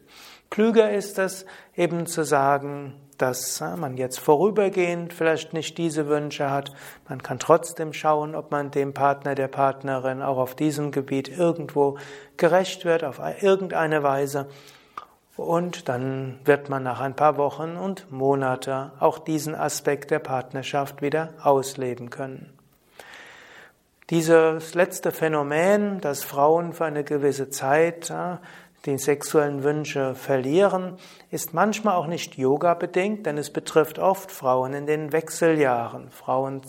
Klüger 0.49 0.91
ist 0.91 1.19
es 1.19 1.45
eben 1.75 2.07
zu 2.07 2.23
sagen, 2.23 2.95
dass 3.17 3.62
man 3.62 3.97
jetzt 3.97 4.19
vorübergehend 4.19 5.13
vielleicht 5.13 5.54
nicht 5.54 5.78
diese 5.78 6.08
Wünsche 6.08 6.49
hat. 6.49 6.73
Man 7.08 7.23
kann 7.23 7.39
trotzdem 7.39 7.93
schauen, 7.93 8.36
ob 8.36 8.51
man 8.51 8.71
dem 8.71 8.93
Partner, 8.93 9.36
der 9.36 9.47
Partnerin 9.47 10.21
auch 10.21 10.38
auf 10.38 10.56
diesem 10.56 10.91
Gebiet 10.91 11.30
irgendwo 11.30 11.97
gerecht 12.38 12.86
wird, 12.86 13.04
auf 13.04 13.21
irgendeine 13.41 14.04
Weise. 14.04 14.47
Und 15.38 15.89
dann 15.89 16.39
wird 16.45 16.69
man 16.69 16.84
nach 16.84 17.01
ein 17.01 17.15
paar 17.15 17.38
Wochen 17.38 17.75
und 17.75 18.12
Monate 18.12 18.91
auch 18.99 19.19
diesen 19.19 19.54
Aspekt 19.54 20.12
der 20.12 20.19
Partnerschaft 20.19 21.01
wieder 21.01 21.34
ausleben 21.43 22.10
können. 22.10 22.56
Dieses 24.12 24.75
letzte 24.75 25.12
Phänomen, 25.12 25.99
dass 25.99 26.23
Frauen 26.23 26.73
für 26.73 26.86
eine 26.86 27.04
gewisse 27.04 27.49
Zeit 27.49 28.13
die 28.85 28.97
sexuellen 28.97 29.63
Wünsche 29.63 30.15
verlieren, 30.15 30.97
ist 31.31 31.53
manchmal 31.53 31.95
auch 31.95 32.07
nicht 32.07 32.37
Yoga-bedingt, 32.37 33.25
denn 33.25 33.37
es 33.37 33.49
betrifft 33.51 33.99
oft 33.99 34.31
Frauen 34.31 34.73
in 34.73 34.85
den 34.85 35.11
Wechseljahren, 35.11 36.11
Frauen 36.11 36.61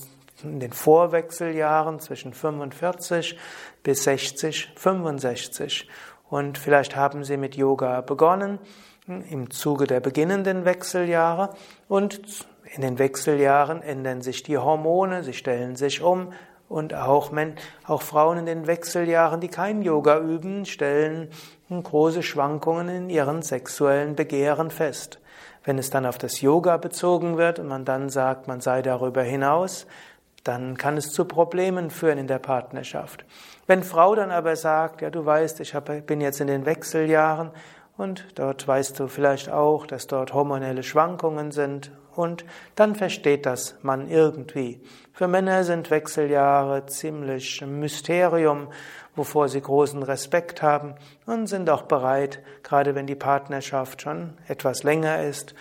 in 0.43 0.61
den 0.61 0.73
Vorwechseljahren 0.73 2.01
zwischen 2.01 2.33
45 2.33 3.39
bis 3.83 4.05
60, 4.05 4.73
65. 4.77 5.89
Und 6.29 6.59
vielleicht 6.59 6.97
haben 6.97 7.25
sie 7.25 7.37
mit 7.37 7.57
Yoga 7.57 8.01
begonnen 8.01 8.59
im 9.07 9.51
Zuge 9.51 9.87
der 9.87 10.01
beginnenden 10.01 10.65
Wechseljahre 10.65 11.51
und 11.89 12.47
in 12.75 12.83
den 12.83 12.99
Wechseljahren 12.99 13.81
ändern 13.83 14.21
sich 14.21 14.43
die 14.43 14.59
Hormone, 14.59 15.23
sie 15.23 15.33
stellen 15.33 15.77
sich 15.77 16.03
um, 16.03 16.33
und 16.69 16.95
auch, 16.95 17.33
auch 17.87 18.03
Frauen 18.03 18.39
in 18.39 18.47
den 18.47 18.67
Wechseljahren, 18.67 19.41
die 19.41 19.49
kein 19.49 19.83
Yoga 19.83 20.19
üben, 20.19 20.67
stellen 20.67 21.29
große 21.69 22.23
Schwankungen 22.23 22.89
in 22.89 23.11
ihren 23.11 23.43
sexuellen 23.43 24.17
Begehren 24.17 24.71
fest. 24.71 25.21
Wenn 25.65 25.79
es 25.79 25.91
dann 25.91 26.07
auf 26.07 26.19
das 26.19 26.41
Yoga 26.41 26.77
bezogen 26.77 27.37
wird 27.37 27.59
und 27.59 27.67
man 27.67 27.85
dann 27.85 28.09
sagt, 28.09 28.47
man 28.47 28.61
sei 28.61 28.83
darüber 28.83 29.23
hinaus, 29.23 29.87
dann 30.45 30.77
kann 30.77 30.97
es 30.97 31.13
zu 31.13 31.25
Problemen 31.25 31.91
führen 31.91 32.19
in 32.19 32.29
der 32.29 32.39
Partnerschaft. 32.39 33.25
Wenn 33.67 33.83
Frau 33.83 34.15
dann 34.15 34.31
aber 34.31 34.55
sagt, 34.55 35.03
ja, 35.03 35.11
du 35.11 35.27
weißt, 35.27 35.59
ich 35.61 35.75
bin 36.07 36.21
jetzt 36.21 36.41
in 36.41 36.47
den 36.47 36.67
Wechseljahren 36.67 37.51
und 37.97 38.27
dort 38.37 38.67
weißt 38.67 39.01
du 39.01 39.09
vielleicht 39.09 39.51
auch, 39.51 39.87
dass 39.87 40.07
dort 40.07 40.33
hormonelle 40.35 40.85
Schwankungen 40.85 41.51
sind 41.51 41.91
und 42.17 42.45
dann 42.75 42.95
versteht 42.95 43.47
das 43.47 43.77
man 43.83 44.09
irgendwie. 44.11 44.81
Für 45.13 45.29
Männer 45.29 45.65
sind 45.65 45.91
Wechseljahre 45.91 46.87
ziemlich 46.87 47.63
Mysterium, 47.63 48.69
wovor 49.15 49.49
sie 49.49 49.63
großen 49.63 50.03
Respekt 50.03 50.63
haben 50.63 50.95
und 51.25 51.47
sind 51.47 51.71
auch 51.71 51.83
bereit, 51.83 52.41
gerade 52.63 52.95
wenn 52.95 53.07
die 53.07 53.15
Partnerschaft 53.15 54.03
schon 54.03 54.35
etwas 54.47 54.83
länger 54.83 55.23
ist, 55.23 55.55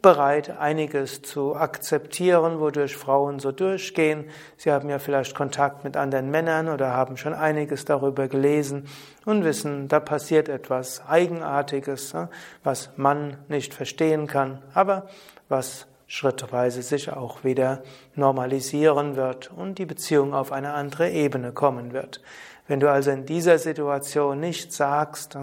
bereit, 0.00 0.56
einiges 0.60 1.22
zu 1.22 1.56
akzeptieren, 1.56 2.60
wodurch 2.60 2.96
Frauen 2.96 3.40
so 3.40 3.50
durchgehen. 3.50 4.26
Sie 4.56 4.70
haben 4.70 4.88
ja 4.88 5.00
vielleicht 5.00 5.34
Kontakt 5.34 5.82
mit 5.82 5.96
anderen 5.96 6.30
Männern 6.30 6.68
oder 6.68 6.92
haben 6.92 7.16
schon 7.16 7.34
einiges 7.34 7.84
darüber 7.84 8.28
gelesen 8.28 8.86
und 9.24 9.42
wissen, 9.42 9.88
da 9.88 9.98
passiert 9.98 10.48
etwas 10.48 11.02
Eigenartiges, 11.08 12.14
was 12.62 12.90
man 12.96 13.38
nicht 13.48 13.74
verstehen 13.74 14.28
kann, 14.28 14.62
aber 14.72 15.08
was 15.50 15.86
schrittweise 16.06 16.82
sich 16.82 17.12
auch 17.12 17.44
wieder 17.44 17.82
normalisieren 18.14 19.14
wird 19.16 19.52
und 19.52 19.78
die 19.78 19.86
Beziehung 19.86 20.34
auf 20.34 20.50
eine 20.50 20.72
andere 20.72 21.10
Ebene 21.10 21.52
kommen 21.52 21.92
wird. 21.92 22.20
Wenn 22.66 22.80
du 22.80 22.90
also 22.90 23.10
in 23.10 23.26
dieser 23.26 23.58
Situation 23.58 24.40
nicht 24.40 24.72
sagst, 24.72 25.36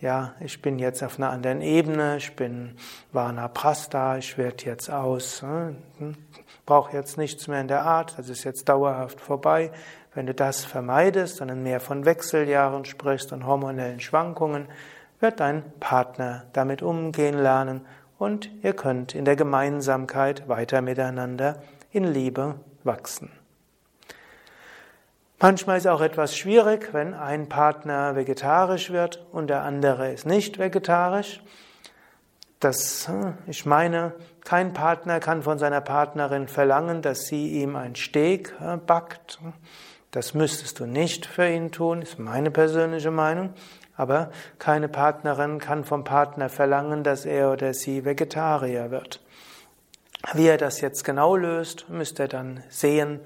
ja, 0.00 0.34
ich 0.40 0.62
bin 0.62 0.78
jetzt 0.78 1.02
auf 1.02 1.18
einer 1.18 1.30
anderen 1.30 1.60
Ebene, 1.60 2.16
ich 2.18 2.36
bin 2.36 2.76
Vana 3.12 3.48
Prasta, 3.48 4.16
ich 4.16 4.38
werde 4.38 4.64
jetzt 4.64 4.90
aus, 4.90 5.42
hm, 5.42 5.76
brauche 6.64 6.96
jetzt 6.96 7.18
nichts 7.18 7.48
mehr 7.48 7.60
in 7.60 7.68
der 7.68 7.82
Art, 7.82 8.18
das 8.18 8.28
ist 8.28 8.44
jetzt 8.44 8.68
dauerhaft 8.68 9.20
vorbei. 9.20 9.72
Wenn 10.14 10.26
du 10.26 10.34
das 10.34 10.64
vermeidest, 10.64 11.36
sondern 11.36 11.62
mehr 11.62 11.80
von 11.80 12.04
Wechseljahren 12.04 12.84
sprichst 12.84 13.32
und 13.32 13.46
hormonellen 13.46 14.00
Schwankungen, 14.00 14.68
wird 15.20 15.40
dein 15.40 15.64
Partner 15.80 16.44
damit 16.52 16.80
umgehen 16.80 17.38
lernen 17.38 17.84
und 18.18 18.50
ihr 18.62 18.72
könnt 18.72 19.14
in 19.14 19.24
der 19.24 19.36
Gemeinsamkeit 19.36 20.48
weiter 20.48 20.82
miteinander 20.82 21.62
in 21.92 22.04
Liebe 22.04 22.56
wachsen. 22.84 23.30
Manchmal 25.40 25.78
ist 25.78 25.86
auch 25.86 26.00
etwas 26.00 26.36
schwierig, 26.36 26.92
wenn 26.92 27.14
ein 27.14 27.48
Partner 27.48 28.16
vegetarisch 28.16 28.90
wird 28.90 29.24
und 29.30 29.48
der 29.48 29.62
andere 29.62 30.12
ist 30.12 30.26
nicht 30.26 30.58
vegetarisch. 30.58 31.40
Das, 32.58 33.06
hm, 33.06 33.34
ich 33.46 33.64
meine, 33.64 34.14
kein 34.44 34.72
Partner 34.72 35.20
kann 35.20 35.44
von 35.44 35.60
seiner 35.60 35.80
Partnerin 35.80 36.48
verlangen, 36.48 37.02
dass 37.02 37.26
sie 37.26 37.52
ihm 37.62 37.76
ein 37.76 37.94
Steak 37.94 38.52
hm, 38.58 38.84
backt. 38.84 39.38
Das 40.10 40.34
müsstest 40.34 40.80
du 40.80 40.86
nicht 40.86 41.24
für 41.24 41.48
ihn 41.48 41.70
tun, 41.70 42.02
ist 42.02 42.18
meine 42.18 42.50
persönliche 42.50 43.12
Meinung. 43.12 43.54
Aber 43.98 44.30
keine 44.58 44.88
Partnerin 44.88 45.58
kann 45.58 45.84
vom 45.84 46.04
Partner 46.04 46.48
verlangen, 46.48 47.04
dass 47.04 47.26
er 47.26 47.52
oder 47.52 47.74
sie 47.74 48.06
Vegetarier 48.06 48.90
wird. 48.90 49.20
Wie 50.32 50.46
er 50.46 50.56
das 50.56 50.80
jetzt 50.80 51.04
genau 51.04 51.36
löst, 51.36 51.90
müsst 51.90 52.18
ihr 52.18 52.28
dann 52.28 52.62
sehen. 52.70 53.20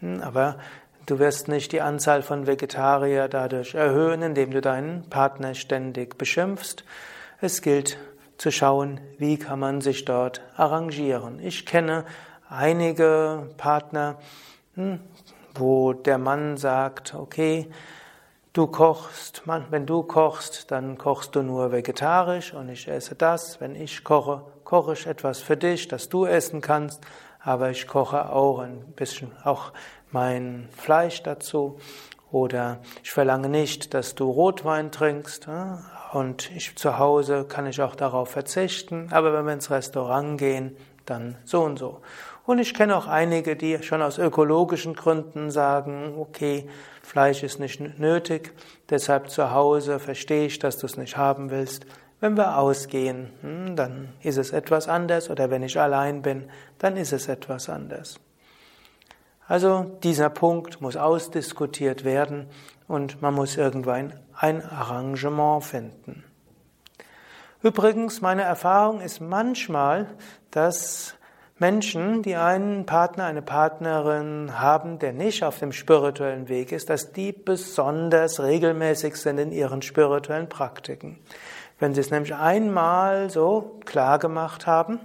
Hm, 0.00 0.20
aber 0.20 0.58
Du 1.06 1.20
wirst 1.20 1.46
nicht 1.46 1.70
die 1.70 1.82
Anzahl 1.82 2.20
von 2.22 2.48
Vegetarier 2.48 3.28
dadurch 3.28 3.76
erhöhen, 3.76 4.22
indem 4.22 4.50
du 4.50 4.60
deinen 4.60 5.08
Partner 5.08 5.54
ständig 5.54 6.18
beschimpfst. 6.18 6.82
Es 7.40 7.62
gilt 7.62 7.96
zu 8.38 8.50
schauen, 8.50 9.00
wie 9.16 9.38
kann 9.38 9.60
man 9.60 9.80
sich 9.80 10.04
dort 10.04 10.42
arrangieren. 10.56 11.38
Ich 11.38 11.64
kenne 11.64 12.04
einige 12.48 13.50
Partner, 13.56 14.16
hm, 14.74 14.98
wo 15.54 15.92
der 15.92 16.18
Mann 16.18 16.56
sagt, 16.56 17.14
okay, 17.14 17.70
du 18.56 18.66
kochst, 18.66 19.42
wenn 19.44 19.86
du 19.86 20.02
kochst, 20.02 20.70
dann 20.70 20.96
kochst 20.96 21.34
du 21.34 21.42
nur 21.42 21.72
vegetarisch 21.72 22.54
und 22.54 22.68
ich 22.70 22.88
esse 22.88 23.14
das. 23.14 23.60
Wenn 23.60 23.74
ich 23.74 24.02
koche, 24.02 24.42
koche 24.64 24.94
ich 24.94 25.06
etwas 25.06 25.40
für 25.40 25.56
dich, 25.56 25.88
das 25.88 26.08
du 26.08 26.24
essen 26.24 26.60
kannst, 26.60 27.02
aber 27.40 27.70
ich 27.70 27.86
koche 27.86 28.32
auch 28.32 28.60
ein 28.60 28.80
bisschen, 28.96 29.30
auch 29.44 29.72
mein 30.10 30.68
Fleisch 30.72 31.22
dazu. 31.22 31.78
Oder 32.32 32.78
ich 33.04 33.12
verlange 33.12 33.48
nicht, 33.48 33.94
dass 33.94 34.14
du 34.14 34.30
Rotwein 34.30 34.90
trinkst. 34.90 35.48
Und 36.12 36.50
ich 36.50 36.76
zu 36.76 36.98
Hause 36.98 37.44
kann 37.44 37.66
ich 37.66 37.80
auch 37.80 37.94
darauf 37.94 38.30
verzichten. 38.30 39.08
Aber 39.12 39.32
wenn 39.32 39.46
wir 39.46 39.52
ins 39.52 39.70
Restaurant 39.70 40.38
gehen, 40.38 40.76
dann 41.04 41.36
so 41.44 41.62
und 41.62 41.78
so. 41.78 42.00
Und 42.46 42.60
ich 42.60 42.74
kenne 42.74 42.96
auch 42.96 43.08
einige, 43.08 43.56
die 43.56 43.82
schon 43.82 44.02
aus 44.02 44.18
ökologischen 44.18 44.94
Gründen 44.94 45.50
sagen, 45.50 46.14
okay, 46.16 46.68
Fleisch 47.02 47.42
ist 47.42 47.58
nicht 47.58 47.80
nötig, 47.98 48.52
deshalb 48.88 49.30
zu 49.30 49.50
Hause 49.50 49.98
verstehe 49.98 50.46
ich, 50.46 50.60
dass 50.60 50.78
du 50.78 50.86
es 50.86 50.96
nicht 50.96 51.16
haben 51.16 51.50
willst. 51.50 51.86
Wenn 52.20 52.36
wir 52.36 52.56
ausgehen, 52.56 53.32
hm, 53.42 53.74
dann 53.74 54.12
ist 54.22 54.38
es 54.38 54.52
etwas 54.52 54.88
anders 54.88 55.28
oder 55.28 55.50
wenn 55.50 55.64
ich 55.64 55.78
allein 55.78 56.22
bin, 56.22 56.48
dann 56.78 56.96
ist 56.96 57.12
es 57.12 57.28
etwas 57.28 57.68
anders. 57.68 58.20
Also 59.48 59.98
dieser 60.02 60.30
Punkt 60.30 60.80
muss 60.80 60.96
ausdiskutiert 60.96 62.04
werden 62.04 62.46
und 62.86 63.22
man 63.22 63.34
muss 63.34 63.56
irgendwann 63.56 64.12
ein 64.34 64.64
Arrangement 64.64 65.64
finden. 65.64 66.24
Übrigens, 67.62 68.20
meine 68.20 68.42
Erfahrung 68.42 69.00
ist 69.00 69.20
manchmal, 69.20 70.06
dass 70.52 71.15
Menschen, 71.58 72.22
die 72.22 72.36
einen 72.36 72.84
Partner, 72.84 73.24
eine 73.24 73.40
Partnerin 73.40 74.58
haben, 74.58 74.98
der 74.98 75.14
nicht 75.14 75.42
auf 75.42 75.58
dem 75.58 75.72
spirituellen 75.72 76.48
Weg 76.50 76.70
ist, 76.70 76.90
dass 76.90 77.12
die 77.12 77.32
besonders 77.32 78.40
regelmäßig 78.40 79.16
sind 79.16 79.38
in 79.38 79.52
ihren 79.52 79.80
spirituellen 79.80 80.50
Praktiken. 80.50 81.18
Wenn 81.78 81.94
sie 81.94 82.00
es 82.00 82.10
nämlich 82.10 82.34
einmal 82.34 83.30
so 83.30 83.80
klar 83.86 84.18
gemacht 84.18 84.66
haben, 84.66 85.00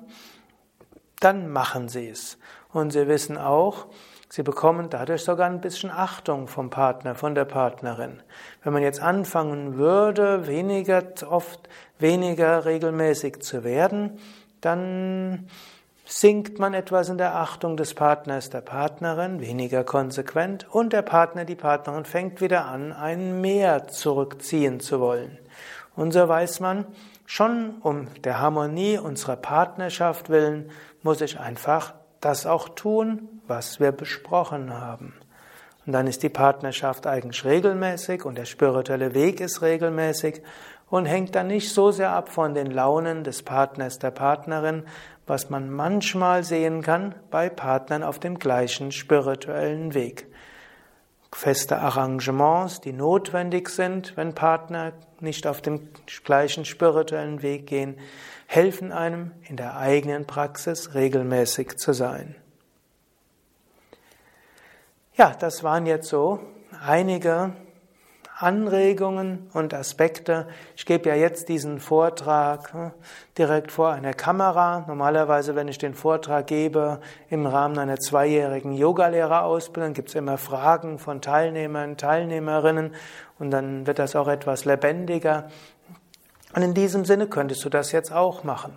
dann 1.22 1.50
machen 1.50 1.88
sie 1.88 2.10
es. 2.10 2.38
Und 2.74 2.92
sie 2.92 3.08
wissen 3.08 3.38
auch, 3.38 3.88
Sie 4.34 4.44
bekommen 4.44 4.90
dadurch 4.90 5.26
sogar 5.26 5.50
ein 5.50 5.60
bisschen 5.60 5.92
Achtung 5.92 6.48
vom 6.48 6.70
Partner, 6.70 7.16
von 7.16 7.36
der 7.36 7.44
Partnerin. 7.44 8.24
Wenn 8.64 8.72
man 8.72 8.82
jetzt 8.82 9.02
anfangen 9.02 9.76
würde, 9.76 10.48
weniger 10.48 11.04
oft, 11.30 11.68
weniger 12.00 12.64
regelmäßig 12.64 13.42
zu 13.42 13.66
werden, 13.66 14.20
dann 14.62 15.50
sinkt 16.12 16.60
man 16.60 16.74
etwas 16.74 17.08
in 17.08 17.18
der 17.18 17.36
Achtung 17.36 17.78
des 17.78 17.94
Partners, 17.94 18.50
der 18.50 18.60
Partnerin, 18.60 19.40
weniger 19.40 19.86
konsequent 19.86 20.68
und 20.70 20.92
der 20.92 21.04
Partner, 21.04 21.46
die 21.46 21.56
Partnerin 21.56 22.04
fängt 22.04 22.42
wieder 22.42 22.66
an, 22.66 22.92
ein 22.92 23.40
Mehr 23.40 23.88
zurückziehen 23.88 24.82
zu 24.82 25.00
wollen. 25.00 25.40
Und 25.96 26.12
so 26.12 26.28
weiß 26.28 26.60
man, 26.60 26.86
schon 27.26 27.76
um 27.82 28.08
der 28.26 28.42
Harmonie 28.42 28.98
unserer 28.98 29.38
Partnerschaft 29.38 30.30
willen, 30.30 30.70
muss 31.02 31.22
ich 31.22 31.40
einfach 31.40 31.94
das 32.20 32.46
auch 32.46 32.68
tun, 32.70 33.30
was 33.48 33.80
wir 33.80 33.94
besprochen 33.94 34.74
haben. 34.74 35.14
Und 35.86 35.94
dann 35.94 36.08
ist 36.08 36.24
die 36.24 36.30
Partnerschaft 36.30 37.08
eigentlich 37.08 37.46
regelmäßig 37.46 38.26
und 38.26 38.38
der 38.38 38.46
spirituelle 38.46 39.14
Weg 39.14 39.40
ist 39.40 39.62
regelmäßig 39.62 40.42
und 40.92 41.06
hängt 41.06 41.34
dann 41.36 41.48
nicht 41.48 41.74
so 41.74 41.90
sehr 41.92 42.12
ab 42.12 42.30
von 42.30 42.54
den 42.54 42.70
Launen 42.70 43.24
des 43.24 43.42
Partners, 43.42 43.98
der 43.98 44.12
Partnerin, 44.12 44.84
was 45.26 45.50
man 45.50 45.72
manchmal 45.72 46.44
sehen 46.44 46.84
kann 46.84 47.16
bei 47.32 47.50
Partnern 47.50 48.04
auf 48.04 48.20
dem 48.20 48.38
gleichen 48.38 48.92
spirituellen 48.92 49.94
Weg. 49.94 50.28
Feste 51.34 51.78
Arrangements, 51.78 52.82
die 52.82 52.92
notwendig 52.92 53.70
sind, 53.70 54.18
wenn 54.18 54.36
Partner 54.36 54.92
nicht 55.22 55.48
auf 55.48 55.62
dem 55.62 55.88
gleichen 56.26 56.66
spirituellen 56.66 57.42
Weg 57.42 57.68
gehen, 57.68 57.98
helfen 58.46 58.92
einem 58.92 59.32
in 59.48 59.56
der 59.56 59.78
eigenen 59.78 60.28
Praxis 60.28 60.94
regelmäßig 60.94 61.78
zu 61.78 61.94
sein. 61.94 62.36
Ja, 65.16 65.34
das 65.40 65.64
waren 65.64 65.86
jetzt 65.86 66.10
so 66.10 66.42
einige 66.86 67.54
Anregungen 68.42 69.50
und 69.54 69.74
Aspekte. 69.74 70.48
Ich 70.76 70.86
gebe 70.86 71.10
ja 71.10 71.16
jetzt 71.16 71.48
diesen 71.50 71.80
Vortrag 71.80 72.74
hm, 72.74 72.92
direkt 73.38 73.72
vor 73.72 73.92
einer 73.92 74.14
Kamera. 74.14 74.84
Normalerweise, 74.88 75.56
wenn 75.56 75.68
ich 75.68 75.78
den 75.78 75.94
Vortrag 75.94 76.48
gebe 76.48 77.00
im 77.30 77.46
Rahmen 77.46 77.78
einer 77.78 77.98
zweijährigen 77.98 78.74
Yogalehrerausbildung, 78.74 79.94
gibt 79.94 80.10
es 80.10 80.16
immer 80.16 80.38
Fragen 80.38 80.98
von 80.98 81.22
Teilnehmern, 81.22 81.98
Teilnehmerinnen 81.98 82.96
und 83.38 83.52
dann 83.52 83.86
wird 83.86 84.00
das 84.00 84.16
auch 84.16 84.28
etwas 84.28 84.66
lebendiger. 84.66 85.50
Und 86.56 86.64
in 86.64 86.74
diesem 86.74 87.06
Sinne 87.06 87.28
könntest 87.28 87.64
du 87.64 87.70
das 87.70 87.92
jetzt 87.92 88.12
auch 88.12 88.44
machen. 88.44 88.74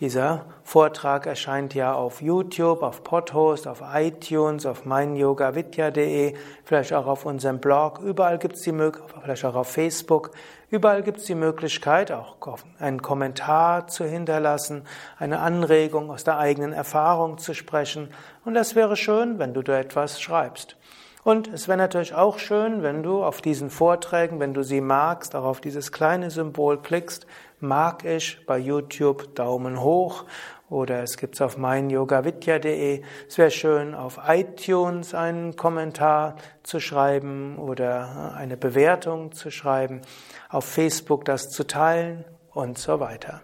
Dieser 0.00 0.46
Vortrag 0.64 1.26
erscheint 1.26 1.74
ja 1.74 1.92
auf 1.92 2.22
YouTube, 2.22 2.82
auf 2.82 3.04
Podhost, 3.04 3.68
auf 3.68 3.82
iTunes, 3.92 4.64
auf 4.64 4.86
meinyogavidya.de, 4.86 6.32
vielleicht 6.64 6.94
auch 6.94 7.06
auf 7.06 7.26
unserem 7.26 7.58
Blog. 7.58 7.98
Überall 7.98 8.38
gibt 8.38 8.56
es 8.56 8.62
die 8.62 8.72
Möglichkeit, 8.72 9.22
vielleicht 9.22 9.44
auch 9.44 9.54
auf 9.54 9.68
Facebook. 9.68 10.30
Überall 10.70 11.02
gibt 11.02 11.18
es 11.18 11.26
die 11.26 11.34
Möglichkeit, 11.34 12.12
auch 12.12 12.36
einen 12.78 13.02
Kommentar 13.02 13.88
zu 13.88 14.06
hinterlassen, 14.06 14.84
eine 15.18 15.40
Anregung 15.40 16.10
aus 16.10 16.24
der 16.24 16.38
eigenen 16.38 16.72
Erfahrung 16.72 17.36
zu 17.36 17.52
sprechen. 17.52 18.08
Und 18.46 18.54
das 18.54 18.74
wäre 18.74 18.96
schön, 18.96 19.38
wenn 19.38 19.52
du 19.52 19.60
da 19.60 19.78
etwas 19.78 20.18
schreibst. 20.18 20.78
Und 21.22 21.48
es 21.48 21.68
wäre 21.68 21.76
natürlich 21.76 22.14
auch 22.14 22.38
schön, 22.38 22.82
wenn 22.82 23.02
du 23.02 23.22
auf 23.22 23.42
diesen 23.42 23.68
Vorträgen, 23.68 24.40
wenn 24.40 24.54
du 24.54 24.62
sie 24.62 24.80
magst, 24.80 25.36
auch 25.36 25.44
auf 25.44 25.60
dieses 25.60 25.92
kleine 25.92 26.30
Symbol 26.30 26.80
klickst, 26.80 27.26
mag 27.60 28.04
ich 28.04 28.44
bei 28.46 28.58
YouTube 28.58 29.34
Daumen 29.34 29.80
hoch 29.80 30.24
oder 30.68 31.02
es 31.02 31.16
gibt's 31.16 31.40
auf 31.40 31.58
meinyogavidya.de. 31.58 33.02
Es 33.28 33.38
wäre 33.38 33.50
schön, 33.50 33.94
auf 33.94 34.20
iTunes 34.28 35.14
einen 35.14 35.56
Kommentar 35.56 36.36
zu 36.62 36.80
schreiben 36.80 37.58
oder 37.58 38.34
eine 38.36 38.56
Bewertung 38.56 39.32
zu 39.32 39.50
schreiben, 39.50 40.00
auf 40.48 40.64
Facebook 40.64 41.24
das 41.24 41.48
zu 41.48 41.66
teilen 41.66 42.24
und 42.52 42.78
so 42.78 43.00
weiter. 43.00 43.42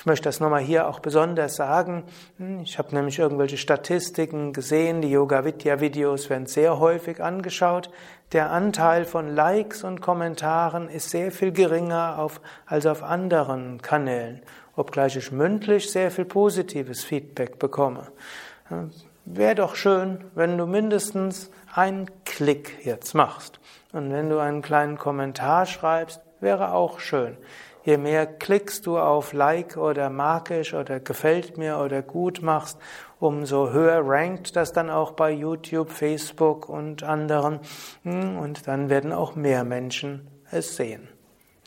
Ich 0.00 0.06
möchte 0.06 0.30
das 0.30 0.40
nochmal 0.40 0.62
hier 0.62 0.88
auch 0.88 1.00
besonders 1.00 1.56
sagen. 1.56 2.04
Hm, 2.38 2.60
ich 2.60 2.78
habe 2.78 2.94
nämlich 2.94 3.18
irgendwelche 3.18 3.58
Statistiken 3.58 4.54
gesehen, 4.54 5.02
die 5.02 5.10
Yoga 5.10 5.44
Vidya 5.44 5.80
Videos 5.80 6.30
werden 6.30 6.46
sehr 6.46 6.78
häufig 6.78 7.22
angeschaut. 7.22 7.90
Der 8.32 8.50
Anteil 8.50 9.04
von 9.04 9.28
Likes 9.28 9.84
und 9.84 10.00
Kommentaren 10.00 10.88
ist 10.88 11.10
sehr 11.10 11.30
viel 11.30 11.52
geringer 11.52 12.18
auf, 12.18 12.40
als 12.64 12.86
auf 12.86 13.02
anderen 13.02 13.82
Kanälen, 13.82 14.40
obgleich 14.74 15.16
ich 15.16 15.32
mündlich 15.32 15.92
sehr 15.92 16.10
viel 16.10 16.24
positives 16.24 17.04
Feedback 17.04 17.58
bekomme. 17.58 18.06
Wäre 19.26 19.54
doch 19.54 19.74
schön, 19.74 20.24
wenn 20.34 20.56
du 20.56 20.64
mindestens 20.64 21.50
einen 21.74 22.06
Klick 22.24 22.86
jetzt 22.86 23.12
machst. 23.12 23.60
Und 23.92 24.10
wenn 24.10 24.30
du 24.30 24.38
einen 24.38 24.62
kleinen 24.62 24.96
Kommentar 24.96 25.66
schreibst, 25.66 26.22
wäre 26.40 26.72
auch 26.72 27.00
schön. 27.00 27.36
Je 27.90 27.96
mehr 27.96 28.24
Klicks 28.24 28.82
du 28.82 29.00
auf 29.00 29.32
Like 29.32 29.76
oder 29.76 30.10
mag 30.10 30.52
ich 30.52 30.74
oder 30.74 31.00
gefällt 31.00 31.58
mir 31.58 31.78
oder 31.78 32.02
gut 32.02 32.40
machst, 32.40 32.78
umso 33.18 33.72
höher 33.72 34.02
rankt 34.04 34.54
das 34.54 34.72
dann 34.72 34.90
auch 34.90 35.10
bei 35.10 35.32
YouTube, 35.32 35.90
Facebook 35.90 36.68
und 36.68 37.02
anderen. 37.02 37.58
Hm, 38.04 38.38
und 38.38 38.68
dann 38.68 38.90
werden 38.90 39.12
auch 39.12 39.34
mehr 39.34 39.64
Menschen 39.64 40.28
es 40.52 40.76
sehen. 40.76 41.08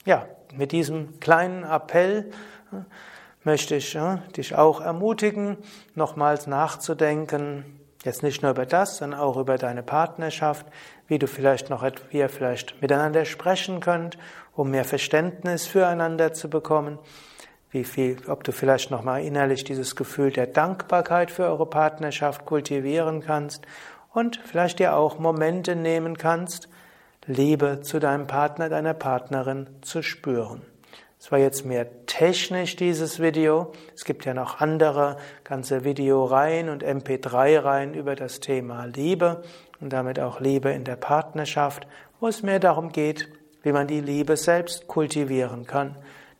Ja, 0.06 0.26
mit 0.54 0.72
diesem 0.72 1.20
kleinen 1.20 1.66
Appell 1.66 2.32
hm, 2.70 2.86
möchte 3.44 3.76
ich 3.76 3.98
dich 4.38 4.56
auch 4.56 4.80
ermutigen, 4.80 5.58
nochmals 5.94 6.48
nachzudenken, 6.48 7.66
Jetzt 8.04 8.22
nicht 8.22 8.42
nur 8.42 8.52
über 8.52 8.66
das, 8.66 8.98
sondern 8.98 9.20
auch 9.20 9.38
über 9.38 9.58
deine 9.58 9.82
Partnerschaft, 9.82 10.66
wie 11.08 11.20
du 11.20 11.26
vielleicht 11.26 11.70
noch, 11.70 11.86
wie 12.10 12.18
ihr 12.18 12.28
vielleicht 12.28 12.82
miteinander 12.82 13.24
sprechen 13.24 13.80
könnt, 13.80 14.18
um 14.56 14.72
mehr 14.72 14.86
Verständnis 14.86 15.66
füreinander 15.68 16.34
zu 16.34 16.50
bekommen, 16.50 17.00
wie 17.72 17.84
viel, 17.84 18.18
ob 18.28 18.44
du 18.44 18.52
vielleicht 18.52 18.92
nochmal 18.92 19.24
innerlich 19.24 19.64
dieses 19.64 19.96
Gefühl 19.96 20.32
der 20.32 20.48
Dankbarkeit 20.48 21.32
für 21.32 21.46
eure 21.46 21.66
Partnerschaft 21.66 22.46
kultivieren 22.46 23.22
kannst 23.22 23.66
und 24.14 24.40
vielleicht 24.46 24.80
dir 24.80 24.96
auch 24.96 25.18
Momente 25.18 25.76
nehmen 25.76 26.18
kannst, 26.18 26.70
Liebe 27.26 27.82
zu 27.82 28.00
deinem 28.00 28.28
Partner, 28.28 28.70
deiner 28.70 28.94
Partnerin 28.94 29.68
zu 29.82 30.04
spüren. 30.04 30.62
Es 31.20 31.32
war 31.32 31.40
jetzt 31.40 31.66
mehr 31.66 32.06
technisch 32.06 32.76
dieses 32.76 33.22
Video. 33.22 33.72
Es 33.96 34.04
gibt 34.04 34.26
ja 34.26 34.34
noch 34.34 34.60
andere 34.60 35.16
ganze 35.46 35.86
Videoreihen 35.86 36.68
und 36.68 36.84
MP3-Reihen 36.84 37.94
über 37.94 38.16
das 38.16 38.42
Thema 38.42 38.86
Liebe 38.86 39.42
und 39.80 39.94
damit 39.94 40.20
auch 40.20 40.42
Liebe 40.42 40.72
in 40.72 40.84
der 40.84 40.98
Partnerschaft, 40.98 41.88
wo 42.20 42.28
es 42.28 42.44
mehr 42.44 42.60
darum 42.60 42.92
geht, 42.92 43.30
wie 43.64 43.72
man 43.72 43.88
die 43.88 44.02
Liebe 44.02 44.38
selbst 44.38 44.88
kultivieren 44.88 45.66
kann. 45.66 45.96